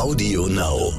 [0.00, 0.94] Audio Now.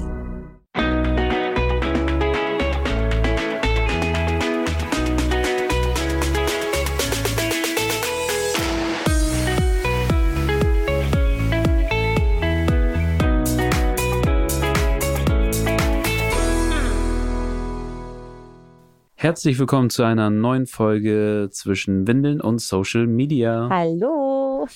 [19.15, 23.67] Herzlich willkommen zu einer neuen Folge zwischen Windeln und Social Media.
[23.71, 24.67] Hallo.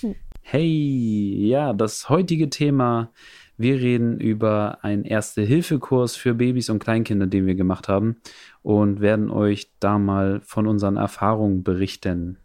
[0.41, 3.11] Hey, ja, das heutige Thema,
[3.57, 8.21] wir reden über einen Erste-Hilfe-Kurs für Babys und Kleinkinder, den wir gemacht haben
[8.63, 12.37] und werden euch da mal von unseren Erfahrungen berichten.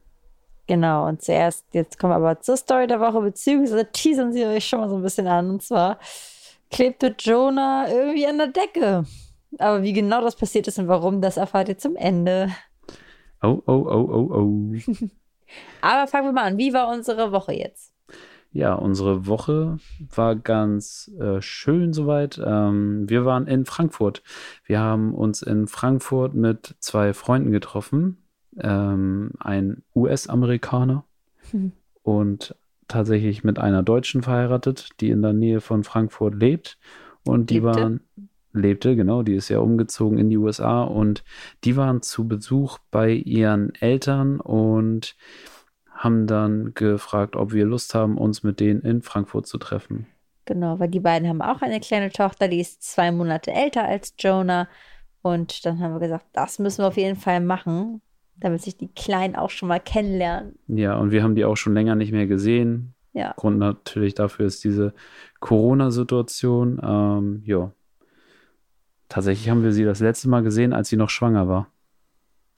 [0.66, 4.64] Genau, und zuerst, jetzt kommen wir aber zur Story der Woche, beziehungsweise teasern sie euch
[4.64, 5.50] schon mal so ein bisschen an.
[5.50, 5.98] Und zwar
[6.70, 9.04] klebte Jonah irgendwie an der Decke.
[9.58, 12.50] Aber wie genau das passiert ist und warum, das erfahrt ihr zum Ende.
[13.42, 14.74] Oh, oh, oh, oh, oh.
[15.80, 16.58] Aber fangen wir mal an.
[16.58, 17.92] Wie war unsere Woche jetzt?
[18.52, 19.78] Ja, unsere Woche
[20.14, 22.40] war ganz äh, schön soweit.
[22.44, 24.22] Ähm, wir waren in Frankfurt.
[24.64, 28.18] Wir haben uns in Frankfurt mit zwei Freunden getroffen.
[28.58, 31.04] Ähm, ein US-Amerikaner
[31.50, 31.72] Hm.
[32.02, 32.54] und
[32.88, 36.78] tatsächlich mit einer Deutschen verheiratet, die in der Nähe von Frankfurt lebt.
[37.24, 37.68] Und die Lebte?
[37.68, 38.00] waren,
[38.52, 41.22] lebte, genau, die ist ja umgezogen in die USA und
[41.64, 45.16] die waren zu Besuch bei ihren Eltern und
[46.00, 50.06] haben dann gefragt, ob wir Lust haben, uns mit denen in Frankfurt zu treffen.
[50.46, 54.14] Genau, weil die beiden haben auch eine kleine Tochter, die ist zwei Monate älter als
[54.18, 54.66] Jonah.
[55.20, 58.00] Und dann haben wir gesagt, das müssen wir auf jeden Fall machen,
[58.36, 60.58] damit sich die Kleinen auch schon mal kennenlernen.
[60.68, 62.94] Ja, und wir haben die auch schon länger nicht mehr gesehen.
[63.12, 63.34] Ja.
[63.36, 64.94] Grund natürlich dafür ist diese
[65.40, 66.80] Corona-Situation.
[66.82, 67.72] Ähm, ja.
[69.10, 71.66] Tatsächlich haben wir sie das letzte Mal gesehen, als sie noch schwanger war.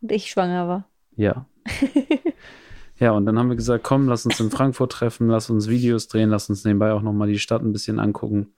[0.00, 0.88] Und ich schwanger war.
[1.16, 1.46] Ja.
[3.02, 6.06] Ja, und dann haben wir gesagt, komm, lass uns in Frankfurt treffen, lass uns Videos
[6.06, 8.54] drehen, lass uns nebenbei auch nochmal die Stadt ein bisschen angucken.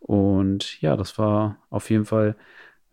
[0.00, 2.34] Und ja, das war auf jeden Fall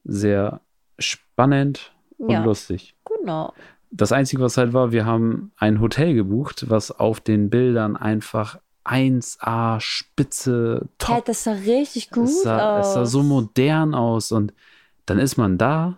[0.03, 0.59] sehr
[0.97, 2.43] spannend und Ja.
[2.43, 2.95] lustig.
[3.05, 3.53] Genau.
[3.91, 8.59] Das Einzige, was halt war, wir haben ein Hotel gebucht, was auf den Bildern einfach
[8.83, 11.15] 1A, spitze, top.
[11.15, 13.11] Hey, das sah richtig gut es, sah, es sah aus.
[13.11, 14.53] so modern aus und
[15.05, 15.97] dann ist man da.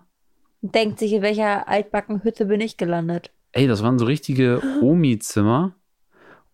[0.61, 3.31] Denkt sich, in welcher altbacken Hütte bin ich gelandet?
[3.53, 5.75] Ey, das waren so richtige Omi-Zimmer.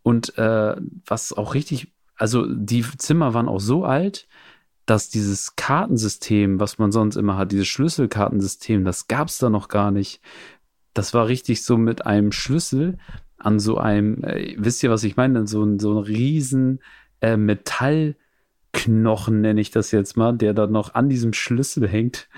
[0.03, 0.75] Und äh,
[1.05, 4.27] was auch richtig, also die Zimmer waren auch so alt,
[4.85, 9.67] dass dieses Kartensystem, was man sonst immer hat, dieses Schlüsselkartensystem, das gab es da noch
[9.67, 10.21] gar nicht.
[10.93, 12.97] Das war richtig so mit einem Schlüssel
[13.37, 15.45] an so einem, äh, wisst ihr, was ich meine?
[15.45, 16.79] So, ein- so ein riesen
[17.21, 17.35] äh,
[18.85, 22.29] Metallknochen, nenne ich das jetzt mal, der da noch an diesem Schlüssel hängt.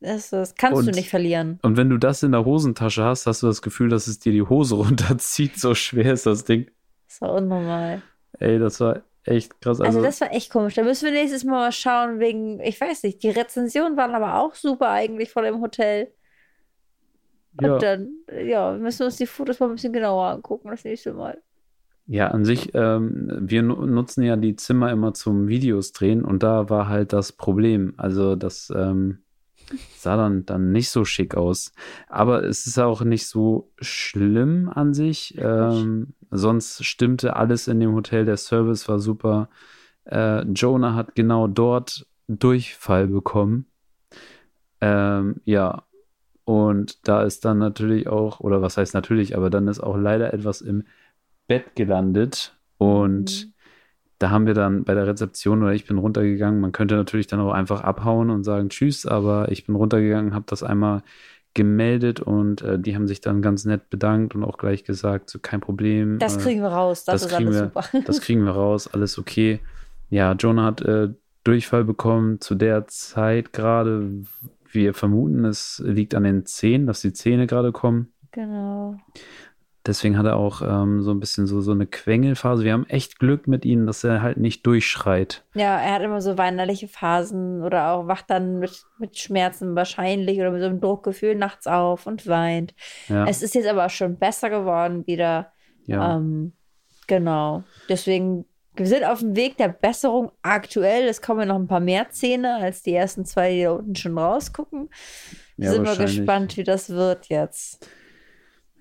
[0.00, 1.58] Das, das kannst Und- du nicht verlieren.
[1.62, 4.32] Und wenn du das in der Hosentasche hast, hast du das Gefühl, dass es dir
[4.32, 5.58] die Hose runterzieht.
[5.58, 6.70] So schwer ist das Ding.
[7.08, 8.02] Das war unnormal.
[8.38, 9.80] Ey, das war echt krass.
[9.80, 10.74] Also, Also, das war echt komisch.
[10.74, 14.34] Da müssen wir nächstes Mal mal schauen, wegen, ich weiß nicht, die Rezensionen waren aber
[14.40, 16.12] auch super eigentlich von dem Hotel.
[17.58, 18.08] Und ja, dann,
[18.44, 21.40] ja, müssen wir uns die Fotos mal ein bisschen genauer angucken, das nächste Mal.
[22.06, 26.42] Ja, an sich, ähm, wir nu- nutzen ja die Zimmer immer zum Videos drehen und
[26.42, 27.94] da war halt das Problem.
[27.96, 29.18] Also, das ähm,
[29.96, 31.72] sah dann, dann nicht so schick aus.
[32.08, 35.36] Aber es ist auch nicht so schlimm an sich.
[35.38, 38.24] Ähm, sonst stimmte alles in dem Hotel.
[38.24, 39.48] Der Service war super.
[40.04, 43.66] Äh, Jonah hat genau dort Durchfall bekommen.
[44.80, 45.82] Ähm, ja,
[46.44, 50.32] und da ist dann natürlich auch, oder was heißt natürlich, aber dann ist auch leider
[50.32, 50.84] etwas im
[51.48, 52.54] Bett gelandet.
[52.78, 53.52] Und Mhm.
[54.18, 56.60] da haben wir dann bei der Rezeption oder ich bin runtergegangen.
[56.60, 60.44] Man könnte natürlich dann auch einfach abhauen und sagen Tschüss, aber ich bin runtergegangen, habe
[60.48, 61.02] das einmal
[61.54, 65.38] gemeldet und äh, die haben sich dann ganz nett bedankt und auch gleich gesagt, so
[65.38, 66.18] kein Problem.
[66.18, 68.02] Das äh, kriegen wir raus, das, das ist kriegen alles wir- super.
[68.06, 69.60] das kriegen wir raus, alles okay.
[70.10, 71.08] Ja, Jonah hat äh,
[71.44, 74.10] Durchfall bekommen zu der Zeit gerade.
[74.70, 78.12] Wir vermuten, es liegt an den Zähnen, dass die Zähne gerade kommen.
[78.32, 78.96] Genau.
[79.86, 82.64] Deswegen hat er auch ähm, so ein bisschen so, so eine Quengelphase.
[82.64, 85.44] Wir haben echt Glück mit ihm, dass er halt nicht durchschreit.
[85.54, 90.38] Ja, er hat immer so weinerliche Phasen oder auch wacht dann mit, mit Schmerzen wahrscheinlich
[90.40, 92.74] oder mit so einem Druckgefühl nachts auf und weint.
[93.08, 95.52] Ja, Es ist jetzt aber schon besser geworden wieder.
[95.86, 96.16] ja.
[96.16, 96.52] Ähm,
[97.06, 97.62] genau.
[97.88, 98.44] Deswegen,
[98.74, 101.06] wir sind auf dem Weg der Besserung aktuell.
[101.06, 104.18] Es kommen noch ein paar mehr Zähne als die ersten zwei, die da unten schon
[104.18, 104.90] rausgucken.
[105.56, 107.88] Ja, sind wir gespannt, wie das wird jetzt.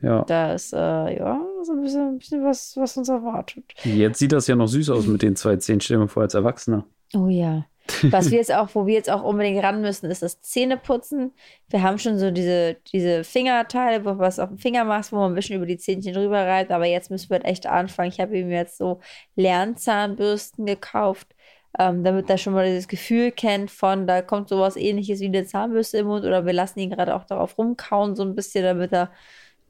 [0.06, 0.24] Ja.
[0.24, 3.64] Da ist, äh, ja, so ein bisschen, ein bisschen was, was uns erwartet.
[3.84, 5.82] Jetzt sieht das ja noch süß aus mit den zwei Zähnen.
[5.82, 6.86] Stell dir vor, als Erwachsener.
[7.16, 7.66] Oh ja.
[8.04, 11.34] Was wir jetzt auch, wo wir jetzt auch unbedingt ran müssen, ist das Zähneputzen.
[11.70, 15.18] Wir haben schon so diese, diese Fingerteile, wo du was auf den Finger machst, wo
[15.18, 18.10] man ein bisschen über die Zähnchen drüber reibt, aber jetzt müssen wir echt anfangen.
[18.10, 19.00] Ich habe ihm jetzt so
[19.36, 21.36] Lernzahnbürsten gekauft,
[21.78, 25.46] ähm, damit er schon mal dieses Gefühl kennt von, da kommt sowas ähnliches wie eine
[25.46, 28.94] Zahnbürste im Mund oder wir lassen ihn gerade auch darauf rumkauen, so ein bisschen, damit
[28.94, 29.12] er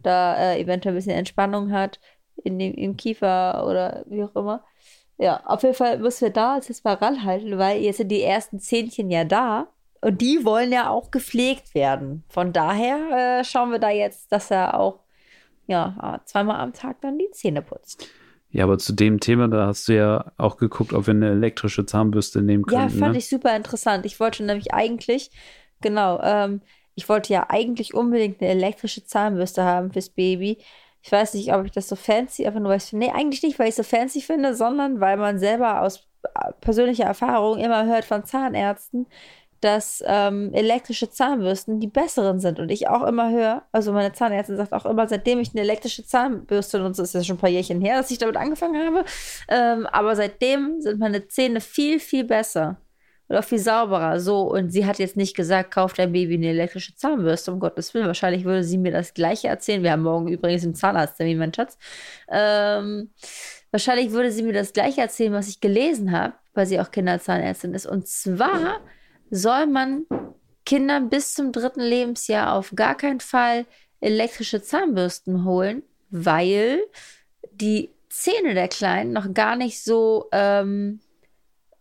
[0.06, 2.00] da äh, eventuell ein bisschen Entspannung hat
[2.44, 4.63] in dem, im Kiefer oder wie auch immer.
[5.18, 8.60] Ja, auf jeden Fall müssen wir da jetzt mal ranhalten, weil jetzt sind die ersten
[8.60, 9.68] Zähnchen ja da
[10.02, 12.24] und die wollen ja auch gepflegt werden.
[12.28, 15.00] Von daher äh, schauen wir da jetzt, dass er auch
[15.68, 18.08] ja, zweimal am Tag dann die Zähne putzt.
[18.50, 21.86] Ja, aber zu dem Thema, da hast du ja auch geguckt, ob wir eine elektrische
[21.86, 22.84] Zahnbürste nehmen können.
[22.84, 23.18] Ja, fand ne?
[23.18, 24.06] ich super interessant.
[24.06, 25.31] Ich wollte nämlich eigentlich,
[25.81, 26.62] genau, ähm,
[26.95, 30.57] ich wollte ja eigentlich unbedingt eine elektrische Zahnbürste haben fürs Baby.
[31.01, 33.59] Ich weiß nicht, ob ich das so fancy, einfach nur weil ich nee, eigentlich nicht,
[33.59, 37.86] weil ich es so fancy finde, sondern weil man selber aus äh, persönlicher Erfahrung immer
[37.86, 39.06] hört von Zahnärzten,
[39.62, 42.59] dass ähm, elektrische Zahnbürsten die besseren sind.
[42.59, 46.06] Und ich auch immer höre, also meine Zahnärztin sagt auch immer, seitdem ich eine elektrische
[46.06, 49.06] Zahnbürste nutze, ist ja schon ein paar Jährchen her, dass ich damit angefangen habe,
[49.50, 52.77] ähm, aber seitdem sind meine Zähne viel, viel besser.
[53.27, 54.19] Oder viel sauberer.
[54.19, 57.94] So, und sie hat jetzt nicht gesagt, kauf dein Baby eine elektrische Zahnbürste, um Gottes
[57.94, 58.07] Willen.
[58.07, 59.81] Wahrscheinlich würde sie mir das Gleiche erzählen.
[59.81, 61.77] Wir haben morgen übrigens einen Zahnarzttermin, mein Schatz.
[62.30, 63.10] Ähm,
[63.72, 67.74] wahrscheinlich würde sie mir das Gleiche erzählen, was ich gelesen habe, weil sie auch Kinderzahnärztin
[67.74, 67.88] ist.
[67.88, 68.80] Und zwar
[69.31, 70.06] soll man
[70.66, 73.66] Kindern bis zum dritten Lebensjahr auf gar keinen Fall
[74.01, 76.83] elektrische Zahnbürsten holen, weil
[77.51, 81.00] die Zähne der Kleinen noch gar nicht so, ähm,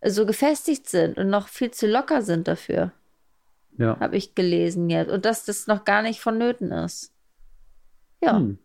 [0.05, 2.93] so gefestigt sind und noch viel zu locker sind dafür.
[3.77, 3.99] Ja.
[4.01, 5.11] Habe ich gelesen jetzt.
[5.11, 7.13] Und dass das noch gar nicht vonnöten ist.
[8.23, 8.37] Ja.
[8.37, 8.59] Hm.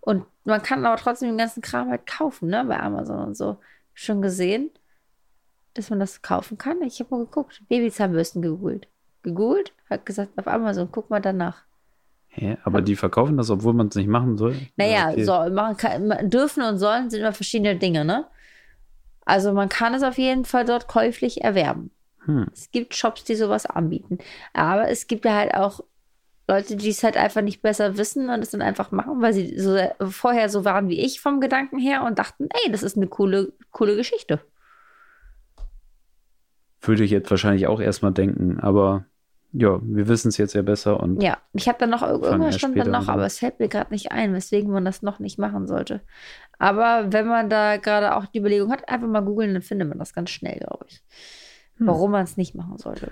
[0.00, 3.58] Und man kann aber trotzdem den ganzen Kram halt kaufen, ne, bei Amazon und so.
[3.92, 4.70] Schon gesehen
[5.76, 6.82] dass man das kaufen kann.
[6.82, 8.88] Ich habe mal geguckt, Babyzahnbürsten gegoogelt.
[9.22, 11.64] Gegoogelt, hat gesagt, auf Amazon, guck mal danach.
[12.28, 12.56] Hä?
[12.64, 14.56] Aber die verkaufen das, obwohl man es nicht machen soll?
[14.76, 15.24] Naja, okay.
[15.24, 18.26] so, machen kann, dürfen und sollen sind immer verschiedene Dinge, ne?
[19.26, 21.90] Also man kann es auf jeden Fall dort käuflich erwerben.
[22.24, 22.46] Hm.
[22.54, 24.18] Es gibt Shops, die sowas anbieten.
[24.54, 25.80] Aber es gibt ja halt auch
[26.48, 29.58] Leute, die es halt einfach nicht besser wissen und es dann einfach machen, weil sie
[29.58, 29.76] so
[30.08, 33.52] vorher so waren wie ich vom Gedanken her und dachten, ey, das ist eine coole,
[33.72, 34.40] coole Geschichte.
[36.80, 39.06] Würde ich jetzt wahrscheinlich auch erstmal denken, aber
[39.58, 41.22] ja, wir wissen es jetzt ja besser und.
[41.22, 44.12] Ja, ich habe dann noch irgendwas stand dann noch, aber es fällt mir gerade nicht
[44.12, 46.02] ein, weswegen man das noch nicht machen sollte.
[46.58, 49.98] Aber wenn man da gerade auch die Überlegung hat, einfach mal googeln, dann findet man
[49.98, 51.02] das ganz schnell, glaube ich.
[51.78, 51.86] Hm.
[51.86, 53.10] Warum man es nicht machen sollte.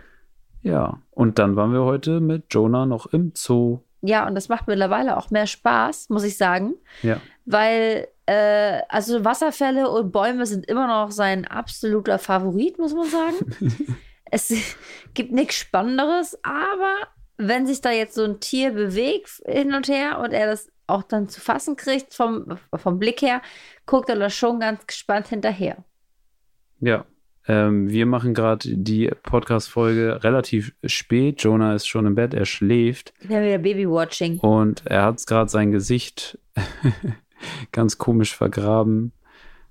[0.62, 3.81] Ja, und dann waren wir heute mit Jonah noch im Zoo.
[4.02, 6.75] Ja, und das macht mittlerweile auch mehr Spaß, muss ich sagen.
[7.02, 7.20] Ja.
[7.47, 13.76] Weil äh, also Wasserfälle und Bäume sind immer noch sein absoluter Favorit, muss man sagen.
[14.35, 14.53] es
[15.15, 16.95] gibt nichts Spannenderes, aber
[17.37, 21.03] wenn sich da jetzt so ein Tier bewegt hin und her und er das auch
[21.03, 23.41] dann zu fassen kriegt vom, vom Blick her,
[23.87, 25.85] guckt er da schon ganz gespannt hinterher.
[26.81, 27.07] Ja,
[27.47, 31.43] ähm, wir machen gerade die Podcast-Folge relativ spät.
[31.43, 33.15] Jonah ist schon im Bett, er schläft.
[33.21, 34.41] Wir haben wieder Baby-Watching.
[34.41, 36.39] Und er hat gerade sein Gesicht
[37.73, 39.13] ganz komisch vergraben.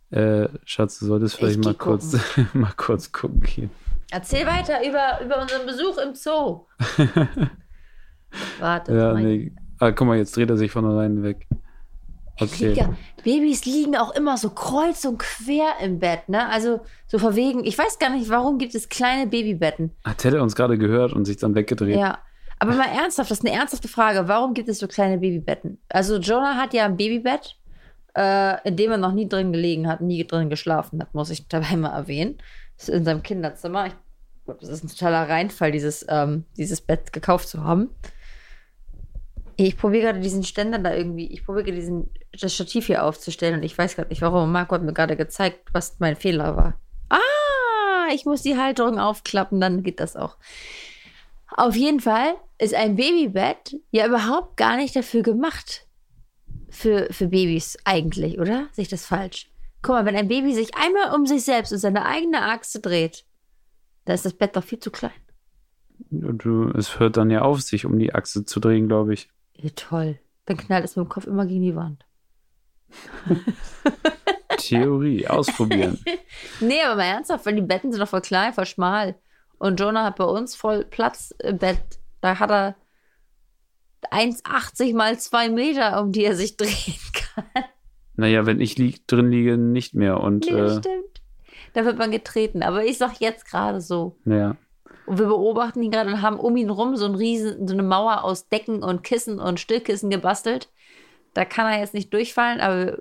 [0.10, 2.18] Äh, Schatz, du solltest vielleicht mal kurz,
[2.54, 3.72] mal kurz gucken gehen.
[4.12, 6.66] Erzähl weiter über, über unseren Besuch im Zoo.
[8.60, 8.96] Warte.
[8.96, 9.54] Ja, nee.
[9.80, 11.48] Ah, guck mal, jetzt dreht er sich von alleine weg.
[12.40, 12.74] Okay.
[12.74, 16.50] Ja, Babys liegen auch immer so kreuz und quer im Bett, ne?
[16.50, 17.64] Also so verwegen.
[17.64, 19.92] Ich weiß gar nicht, warum gibt es kleine Babybetten.
[20.04, 21.96] Hat er uns gerade gehört und sich dann weggedreht?
[21.98, 22.20] Ja.
[22.60, 24.28] Aber mal ernsthaft, das ist eine ernsthafte Frage.
[24.28, 25.80] Warum gibt es so kleine Babybetten?
[25.90, 27.58] Also Jonah hat ja ein Babybett
[28.16, 31.48] äh, in dem er noch nie drin gelegen hat, nie drin geschlafen hat, muss ich
[31.48, 32.38] dabei mal erwähnen.
[32.88, 33.88] In seinem Kinderzimmer.
[33.88, 33.94] Ich
[34.46, 37.90] glaube, das ist ein totaler Reinfall, dieses, ähm, dieses Bett gekauft zu haben.
[39.56, 43.64] Ich probiere gerade diesen Ständer da irgendwie, ich probiere diesen, das Stativ hier aufzustellen und
[43.64, 44.52] ich weiß gerade nicht warum.
[44.52, 46.80] Marco hat mir gerade gezeigt, was mein Fehler war.
[47.10, 50.38] Ah, ich muss die Halterung aufklappen, dann geht das auch.
[51.56, 55.88] Auf jeden Fall ist ein Babybett ja überhaupt gar nicht dafür gemacht,
[56.74, 58.68] für, für Babys eigentlich, oder?
[58.72, 59.50] Sehe ich das falsch?
[59.84, 63.26] Guck mal, wenn ein Baby sich einmal um sich selbst und seine eigene Achse dreht,
[64.06, 65.12] dann ist das Bett doch viel zu klein.
[66.10, 69.30] Du, es hört dann ja auf, sich um die Achse zu drehen, glaube ich.
[69.56, 70.20] Ja, toll.
[70.46, 72.06] Dann knallt es mit dem Kopf immer gegen die Wand.
[74.58, 76.00] Theorie, ausprobieren.
[76.62, 79.16] nee, aber mal ernsthaft, weil die Betten sind doch voll klein, voll schmal.
[79.58, 82.00] Und Jonah hat bei uns voll Platz im Bett.
[82.22, 82.76] Da hat er
[84.12, 87.66] 1,80 mal 2 Meter, um die er sich drehen kann.
[88.16, 90.20] Naja, wenn ich lieg, drin liege, nicht mehr.
[90.20, 91.22] Und, nee, äh, stimmt.
[91.74, 92.64] Da wird man getreten.
[92.64, 94.18] Aber ich sag jetzt gerade so.
[94.26, 94.56] Ja.
[95.06, 97.84] Und wir beobachten ihn gerade und haben um ihn rum so, ein riesen, so eine
[97.84, 100.70] Mauer aus Decken und Kissen und Stillkissen gebastelt.
[101.34, 103.00] Da kann er jetzt nicht durchfallen, aber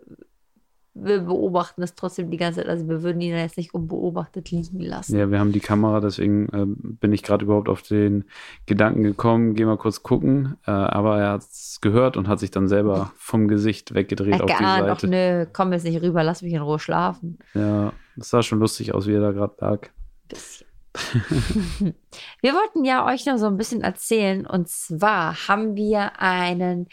[0.94, 2.68] wir beobachten das trotzdem die ganze Zeit.
[2.68, 5.16] Also wir würden ihn jetzt nicht unbeobachtet liegen lassen.
[5.16, 8.24] Ja, wir haben die Kamera, deswegen äh, bin ich gerade überhaupt auf den
[8.66, 10.56] Gedanken gekommen, geh mal kurz gucken.
[10.66, 14.44] Äh, aber er hat es gehört und hat sich dann selber vom Gesicht weggedreht er
[14.44, 15.06] auf die geahnt, Seite.
[15.06, 17.38] Ach, nö, komm jetzt nicht rüber, lass mich in Ruhe schlafen.
[17.54, 19.88] Ja, das sah schon lustig aus, wie er da gerade lag.
[20.28, 20.66] Bisschen.
[22.42, 24.46] wir wollten ja euch noch so ein bisschen erzählen.
[24.46, 26.88] Und zwar haben wir einen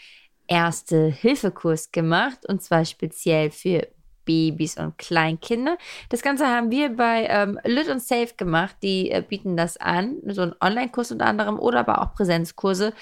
[0.50, 2.40] Erste-Hilfe-Kurs gemacht.
[2.46, 3.86] Und zwar speziell für
[4.26, 5.78] Babys und Kleinkinder.
[6.10, 8.76] Das Ganze haben wir bei ähm, Lit und Safe gemacht.
[8.82, 10.16] Die äh, bieten das an.
[10.26, 12.92] So ein Online-Kurs unter anderem oder aber auch Präsenzkurse.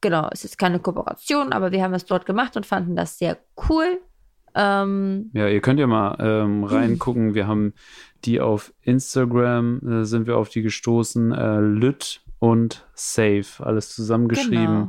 [0.00, 3.38] Genau, es ist keine Kooperation, aber wir haben es dort gemacht und fanden das sehr
[3.68, 4.00] cool.
[4.54, 7.34] Ähm, Ja, ihr könnt ja mal ähm, reingucken.
[7.34, 7.74] Wir haben
[8.24, 11.32] die auf Instagram, äh, sind wir auf die gestoßen.
[11.32, 14.88] Äh, Lüt und Safe, alles zusammengeschrieben.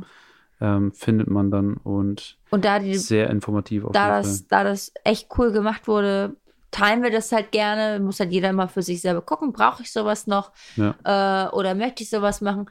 [0.64, 4.92] Ähm, findet man dann und und da die sehr informativ auf da das, da das
[5.02, 6.36] echt cool gemacht wurde,
[6.70, 7.98] teilen wir das halt gerne.
[7.98, 10.94] Muss halt jeder mal für sich selber gucken, brauche ich sowas noch Ja.
[11.02, 12.70] äh, oder möchte ich sowas machen.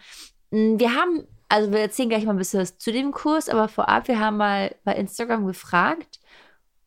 [0.51, 3.67] Mm, Wir haben, also wir erzählen gleich mal ein bisschen was zu dem Kurs, aber
[3.67, 6.21] vorab, wir haben mal bei Instagram gefragt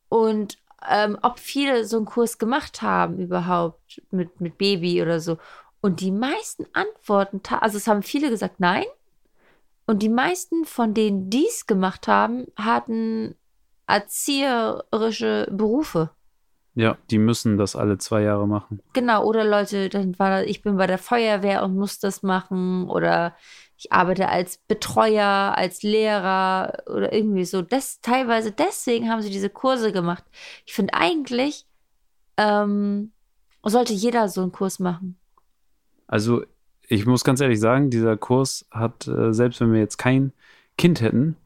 [0.09, 0.57] und
[0.89, 5.37] ähm, ob viele so einen Kurs gemacht haben überhaupt mit, mit Baby oder so.
[5.81, 8.85] Und die meisten Antworten, also es haben viele gesagt, nein.
[9.85, 13.35] Und die meisten von denen, die es gemacht haben, hatten
[13.87, 16.09] erzieherische Berufe.
[16.73, 18.81] Ja, die müssen das alle zwei Jahre machen.
[18.93, 23.35] Genau, oder Leute, dann war ich bin bei der Feuerwehr und muss das machen oder
[23.77, 27.61] ich arbeite als Betreuer, als Lehrer oder irgendwie so.
[27.61, 30.23] Das teilweise deswegen haben sie diese Kurse gemacht.
[30.65, 31.65] Ich finde eigentlich
[32.37, 33.13] ähm,
[33.63, 35.17] sollte jeder so einen Kurs machen.
[36.07, 36.43] Also
[36.87, 40.33] ich muss ganz ehrlich sagen, dieser Kurs hat, äh, selbst wenn wir jetzt kein
[40.77, 41.37] Kind hätten,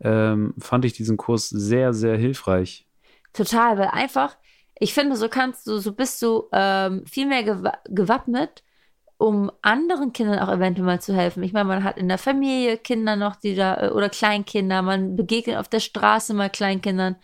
[0.00, 2.86] ähm, fand ich diesen Kurs sehr, sehr hilfreich.
[3.32, 4.36] Total, weil einfach,
[4.78, 8.62] ich finde, so kannst du, so bist du ähm, viel mehr gewa gewappnet,
[9.16, 11.44] um anderen Kindern auch eventuell mal zu helfen.
[11.44, 15.14] Ich meine, man hat in der Familie Kinder noch, die da, äh, oder Kleinkinder, man
[15.14, 17.16] begegnet auf der Straße mal Kleinkindern.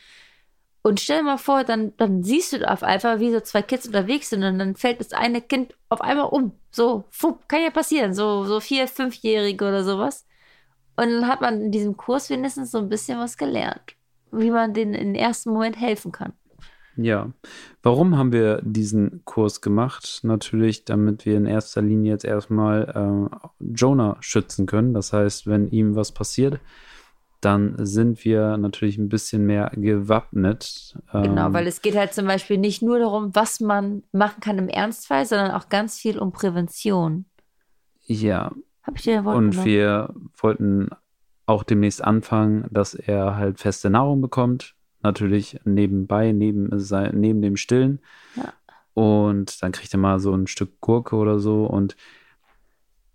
[0.88, 3.86] Und stell dir mal vor, dann, dann siehst du auf einfach, wie so zwei Kids
[3.86, 6.52] unterwegs sind und dann fällt das eine Kind auf einmal um.
[6.70, 8.14] So, fupp, kann ja passieren.
[8.14, 10.26] So, so vier-, fünfjährige oder sowas.
[10.96, 13.96] Und dann hat man in diesem Kurs wenigstens so ein bisschen was gelernt,
[14.32, 16.32] wie man denen im ersten Moment helfen kann.
[16.96, 17.32] Ja.
[17.82, 20.20] Warum haben wir diesen Kurs gemacht?
[20.22, 24.94] Natürlich, damit wir in erster Linie jetzt erstmal äh, Jonah schützen können.
[24.94, 26.60] Das heißt, wenn ihm was passiert,
[27.40, 30.96] dann sind wir natürlich ein bisschen mehr gewappnet.
[31.12, 34.58] Genau, Ähm, weil es geht halt zum Beispiel nicht nur darum, was man machen kann
[34.58, 37.26] im Ernstfall, sondern auch ganz viel um Prävention.
[38.06, 38.52] Ja,
[38.82, 39.64] Habe ich dir Und genommen?
[39.66, 40.88] wir wollten
[41.46, 44.74] auch demnächst anfangen, dass er halt feste Nahrung bekommt.
[45.02, 46.68] Natürlich nebenbei, neben,
[47.12, 48.00] neben dem Stillen.
[48.34, 48.52] Ja.
[48.94, 51.66] Und dann kriegt er mal so ein Stück Gurke oder so.
[51.66, 51.96] Und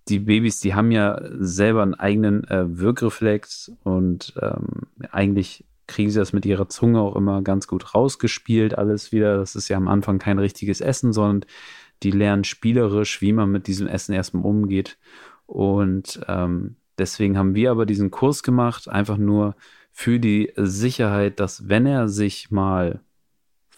[0.10, 6.20] die Babys, die haben ja selber einen eigenen äh, Wirkreflex und ähm, eigentlich kriegen sie
[6.20, 9.38] das mit ihrer Zunge auch immer ganz gut rausgespielt, alles wieder.
[9.38, 11.46] Das ist ja am Anfang kein richtiges Essen, sondern
[12.04, 14.98] die lernen spielerisch, wie man mit diesem Essen erstmal umgeht.
[15.46, 19.56] Und ähm, deswegen haben wir aber diesen Kurs gemacht, einfach nur
[19.92, 23.02] für die Sicherheit, dass wenn er sich mal,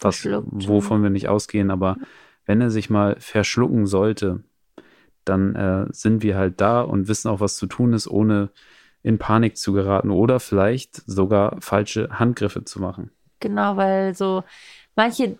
[0.00, 1.96] was, wovon wir nicht ausgehen, aber
[2.46, 4.42] wenn er sich mal verschlucken sollte,
[5.28, 8.50] dann äh, sind wir halt da und wissen auch, was zu tun ist, ohne
[9.02, 13.10] in Panik zu geraten oder vielleicht sogar falsche Handgriffe zu machen.
[13.40, 14.42] Genau, weil so
[14.96, 15.38] manche,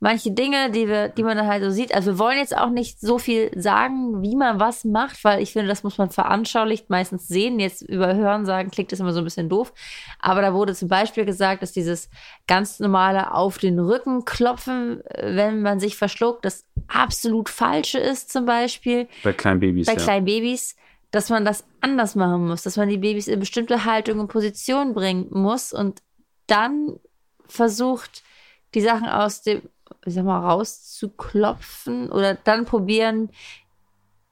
[0.00, 2.70] manche Dinge, die wir, die man dann halt so sieht, also wir wollen jetzt auch
[2.70, 6.88] nicht so viel sagen, wie man was macht, weil ich finde, das muss man veranschaulicht
[6.88, 7.58] meistens sehen.
[7.58, 9.72] Jetzt über Hören sagen klingt das immer so ein bisschen doof.
[10.20, 12.10] Aber da wurde zum Beispiel gesagt, dass dieses
[12.46, 18.32] ganz normale auf den Rücken klopfen, äh, wenn man sich verschluckt, das absolut falsche ist
[18.32, 19.98] zum Beispiel Bei kleinen Babys, bei ja.
[19.98, 20.76] kleinen Babys,
[21.10, 24.94] dass man das anders machen muss, dass man die Babys in bestimmte Haltung und Position
[24.94, 26.02] bringen muss und
[26.46, 26.98] dann
[27.46, 28.22] versucht,
[28.74, 29.62] die Sachen aus dem,
[30.04, 33.30] ich sag mal, rauszuklopfen oder dann probieren,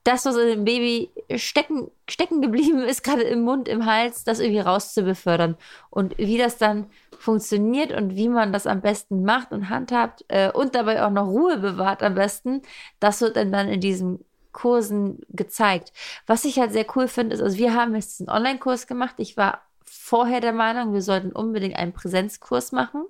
[0.06, 4.38] das, was in dem Baby stecken, stecken geblieben ist, gerade im Mund, im Hals, das
[4.38, 5.56] irgendwie rauszubefördern.
[5.90, 6.86] Und wie das dann
[7.18, 11.26] funktioniert und wie man das am besten macht und handhabt äh, und dabei auch noch
[11.26, 12.62] Ruhe bewahrt am besten,
[13.00, 15.92] das wird dann, in diesen Kursen gezeigt.
[16.26, 19.16] Was ich halt sehr cool finde, ist, also wir haben jetzt einen Online-Kurs gemacht.
[19.18, 23.06] Ich war vorher der Meinung, wir sollten unbedingt einen Präsenzkurs machen.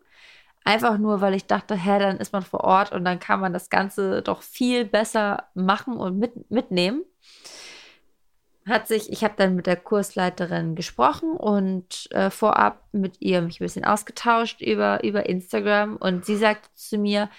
[0.67, 3.53] Einfach nur, weil ich dachte, hä, dann ist man vor Ort und dann kann man
[3.53, 7.05] das Ganze doch viel besser machen und mit, mitnehmen.
[8.67, 13.61] hat sich, ich habe dann mit der Kursleiterin gesprochen und äh, vorab mit ihr mich
[13.61, 17.31] ein bisschen ausgetauscht über, über Instagram und sie sagte zu mir,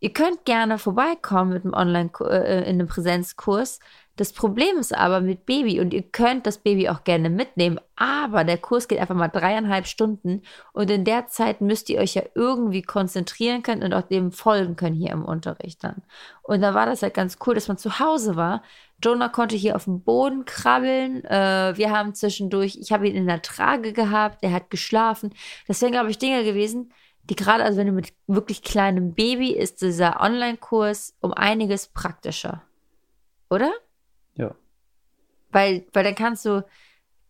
[0.00, 3.80] ihr könnt gerne vorbeikommen mit einem Online äh, in einem Präsenzkurs.
[4.16, 8.44] Das Problem ist aber mit Baby und ihr könnt das Baby auch gerne mitnehmen, aber
[8.44, 10.42] der Kurs geht einfach mal dreieinhalb Stunden
[10.74, 14.76] und in der Zeit müsst ihr euch ja irgendwie konzentrieren können und auch dem folgen
[14.76, 16.02] können hier im Unterricht dann.
[16.42, 18.62] Und da war das halt ganz cool, dass man zu Hause war.
[19.02, 21.24] Jonah konnte hier auf dem Boden krabbeln.
[21.24, 25.34] Äh, wir haben zwischendurch, ich habe ihn in der Trage gehabt, er hat geschlafen.
[25.66, 26.92] Das wären, glaube ich, Dinge gewesen,
[27.24, 32.62] die gerade, also wenn du mit wirklich kleinem Baby ist dieser Online-Kurs um einiges praktischer.
[33.48, 33.72] Oder?
[35.52, 36.64] Weil, weil dann kannst du,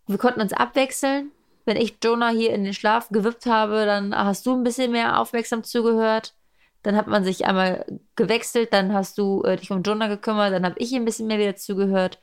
[0.07, 1.33] wir konnten uns abwechseln.
[1.64, 5.21] Wenn ich Jonah hier in den Schlaf gewippt habe, dann hast du ein bisschen mehr
[5.21, 6.35] aufmerksam zugehört.
[6.83, 7.85] Dann hat man sich einmal
[8.17, 11.38] gewechselt, dann hast du äh, dich um Jonah gekümmert, dann habe ich ein bisschen mehr
[11.38, 12.19] wieder zugehört.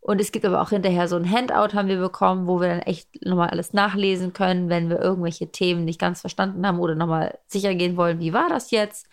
[0.00, 2.82] Und es gibt aber auch hinterher so ein Handout haben wir bekommen, wo wir dann
[2.82, 7.40] echt nochmal alles nachlesen können, wenn wir irgendwelche Themen nicht ganz verstanden haben oder nochmal
[7.48, 9.08] sicher gehen wollen, wie war das jetzt.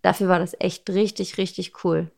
[0.00, 2.10] Dafür war das echt richtig, richtig cool.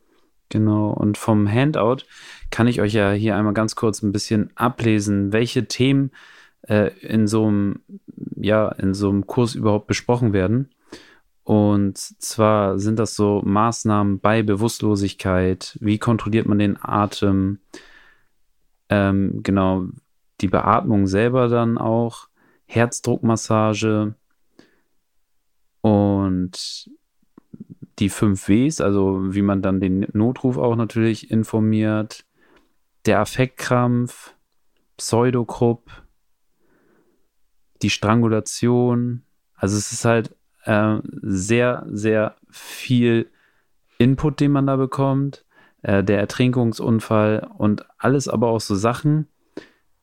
[0.49, 2.05] Genau, und vom Handout
[2.51, 6.11] kann ich euch ja hier einmal ganz kurz ein bisschen ablesen, welche Themen
[6.67, 7.79] äh, in so einem,
[8.35, 10.69] ja, in so einem Kurs überhaupt besprochen werden.
[11.43, 17.59] Und zwar sind das so Maßnahmen bei Bewusstlosigkeit, wie kontrolliert man den Atem,
[18.89, 19.85] ähm, genau,
[20.41, 22.29] die Beatmung selber dann auch,
[22.65, 24.15] Herzdruckmassage.
[25.81, 26.89] Und
[27.99, 32.25] die fünf Ws, also wie man dann den Notruf auch natürlich informiert,
[33.05, 34.33] der Affektkrampf,
[34.97, 36.03] Pseudokrupp,
[37.81, 39.23] die Strangulation.
[39.53, 43.29] Also es ist halt äh, sehr, sehr viel
[43.97, 45.45] Input, den man da bekommt.
[45.85, 49.27] Äh, der Ertrinkungsunfall und alles aber auch so Sachen,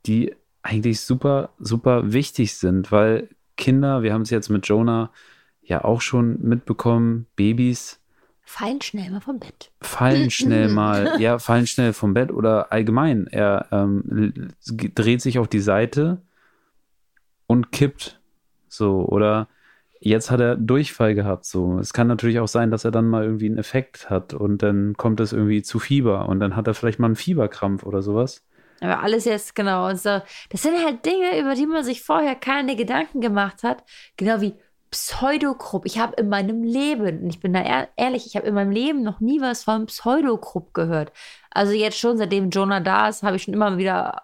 [0.07, 5.11] die eigentlich super, super wichtig sind, weil Kinder, wir haben es jetzt mit Jonah
[5.63, 8.01] ja auch schon mitbekommen, Babys.
[8.45, 9.71] Fallen schnell mal vom Bett.
[9.81, 13.27] Fallen schnell mal, ja, fallen schnell vom Bett oder allgemein.
[13.29, 16.21] Er ähm, dreht sich auf die Seite
[17.47, 18.21] und kippt.
[18.69, 19.49] So, oder
[20.01, 21.45] jetzt hat er Durchfall gehabt.
[21.45, 24.63] So, es kann natürlich auch sein, dass er dann mal irgendwie einen Effekt hat und
[24.63, 28.03] dann kommt es irgendwie zu Fieber und dann hat er vielleicht mal einen Fieberkrampf oder
[28.03, 28.45] sowas.
[28.81, 29.89] Aber alles jetzt genau.
[29.89, 30.21] Und so,
[30.51, 33.85] das sind halt Dinge, über die man sich vorher keine Gedanken gemacht hat.
[34.17, 34.55] Genau wie
[34.93, 35.87] Pseudogrupp.
[35.87, 39.03] Ich habe in meinem Leben, und ich bin da ehrlich, ich habe in meinem Leben
[39.03, 41.13] noch nie was von Pseudogrupp gehört.
[41.51, 44.23] Also jetzt schon, seitdem Jonah da ist, habe ich schon immer wieder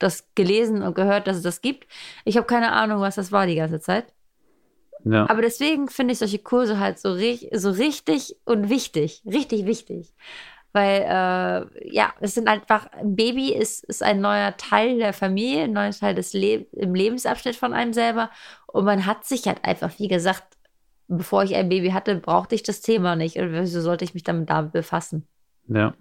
[0.00, 1.86] das gelesen und gehört, dass es das gibt.
[2.24, 4.12] Ich habe keine Ahnung, was das war die ganze Zeit.
[5.04, 5.30] Ja.
[5.30, 7.16] Aber deswegen finde ich solche Kurse halt so,
[7.52, 9.22] so richtig und wichtig.
[9.24, 10.12] Richtig wichtig.
[10.72, 15.64] Weil, äh, ja, es sind einfach, ein Baby ist, ist ein neuer Teil der Familie,
[15.64, 18.30] ein neuer Teil des Le im Lebensabschnitt von einem selber.
[18.66, 20.56] Und man hat sich halt einfach, wie gesagt,
[21.08, 23.36] bevor ich ein Baby hatte, brauchte ich das Thema nicht.
[23.36, 25.26] Und wieso sollte ich mich damit, damit befassen?
[25.66, 25.94] Ja.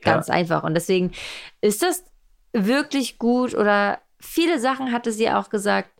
[0.00, 0.34] Ganz ja.
[0.34, 0.64] einfach.
[0.64, 1.12] Und deswegen
[1.60, 2.04] ist das
[2.52, 5.90] wirklich gut oder viele Sachen hatte sie auch gesagt,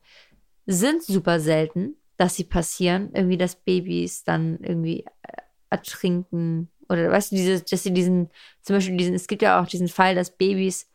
[0.66, 3.10] sind super selten, dass sie passieren.
[3.14, 6.70] Irgendwie, dass Babys dann irgendwie äh, ertrinken.
[6.88, 8.30] Oder weißt du, dieses, dass sie diesen,
[8.62, 10.88] zum Beispiel diesen, es gibt ja auch diesen Fall, dass Babys,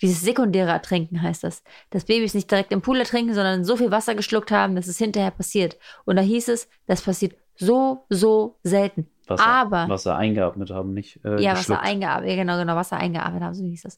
[0.00, 3.90] dieses sekundäre Ertrinken heißt das, dass Babys nicht direkt im Pool ertrinken, sondern so viel
[3.90, 5.76] Wasser geschluckt haben, dass es hinterher passiert.
[6.04, 9.08] Und da hieß es, das passiert so, so selten.
[9.26, 9.88] Wasser, Aber.
[9.88, 11.22] Wasser eingeatmet haben, nicht.
[11.24, 13.96] Äh, ja, Wasser eingeatmet, ja, genau, genau, Wasser eingeatmet haben, so hieß das.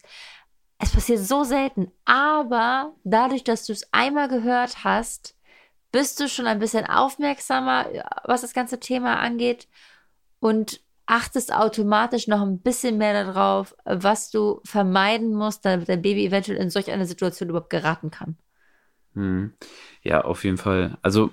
[0.79, 5.35] Es passiert so selten, aber dadurch, dass du es einmal gehört hast,
[5.91, 7.85] bist du schon ein bisschen aufmerksamer,
[8.23, 9.67] was das ganze Thema angeht
[10.39, 16.25] und achtest automatisch noch ein bisschen mehr darauf, was du vermeiden musst, damit dein Baby
[16.25, 18.37] eventuell in solch eine Situation überhaupt geraten kann.
[19.13, 19.53] Hm.
[20.03, 20.97] Ja, auf jeden Fall.
[21.01, 21.31] Also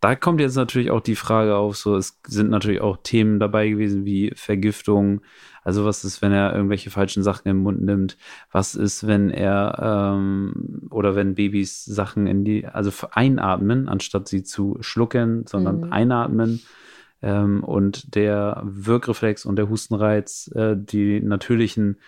[0.00, 3.68] da kommt jetzt natürlich auch die Frage auf, so es sind natürlich auch Themen dabei
[3.68, 5.20] gewesen wie Vergiftung.
[5.62, 8.16] Also was ist, wenn er irgendwelche falschen Sachen im Mund nimmt?
[8.50, 14.42] Was ist, wenn er ähm, oder wenn Babys Sachen in die, also einatmen, anstatt sie
[14.42, 15.92] zu schlucken, sondern mhm.
[15.92, 16.62] einatmen.
[17.22, 21.98] Ähm, und der Wirkreflex und der Hustenreiz, äh, die natürlichen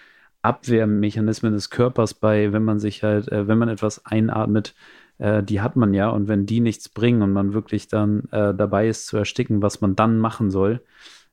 [0.42, 4.75] Abwehrmechanismen des Körpers bei, wenn man sich halt, äh, wenn man etwas einatmet,
[5.18, 6.09] äh, die hat man ja.
[6.09, 9.81] Und wenn die nichts bringen und man wirklich dann äh, dabei ist zu ersticken, was
[9.81, 10.83] man dann machen soll,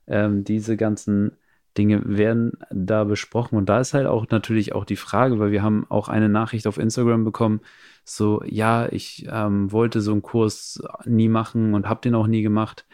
[0.06, 1.32] ähm, diese ganzen
[1.78, 3.56] Dinge werden da besprochen.
[3.56, 6.66] Und da ist halt auch natürlich auch die Frage, weil wir haben auch eine Nachricht
[6.66, 7.60] auf Instagram bekommen,
[8.04, 12.42] so, ja, ich ähm, wollte so einen Kurs nie machen und habe den auch nie
[12.42, 12.86] gemacht.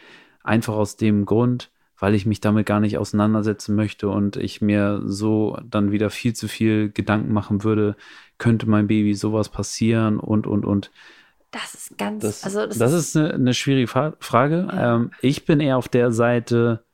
[0.47, 5.01] Einfach aus dem Grund, weil ich mich damit gar nicht auseinandersetzen möchte und ich mir
[5.05, 7.95] so dann wieder viel zu viel Gedanken machen würde,
[8.37, 10.91] könnte mein Baby sowas passieren und, und, und.
[11.51, 14.67] Das ist ganz, Das, also das, das ist eine, eine schwierige Fa Frage.
[14.71, 16.85] Ähm, ich bin eher auf der Seite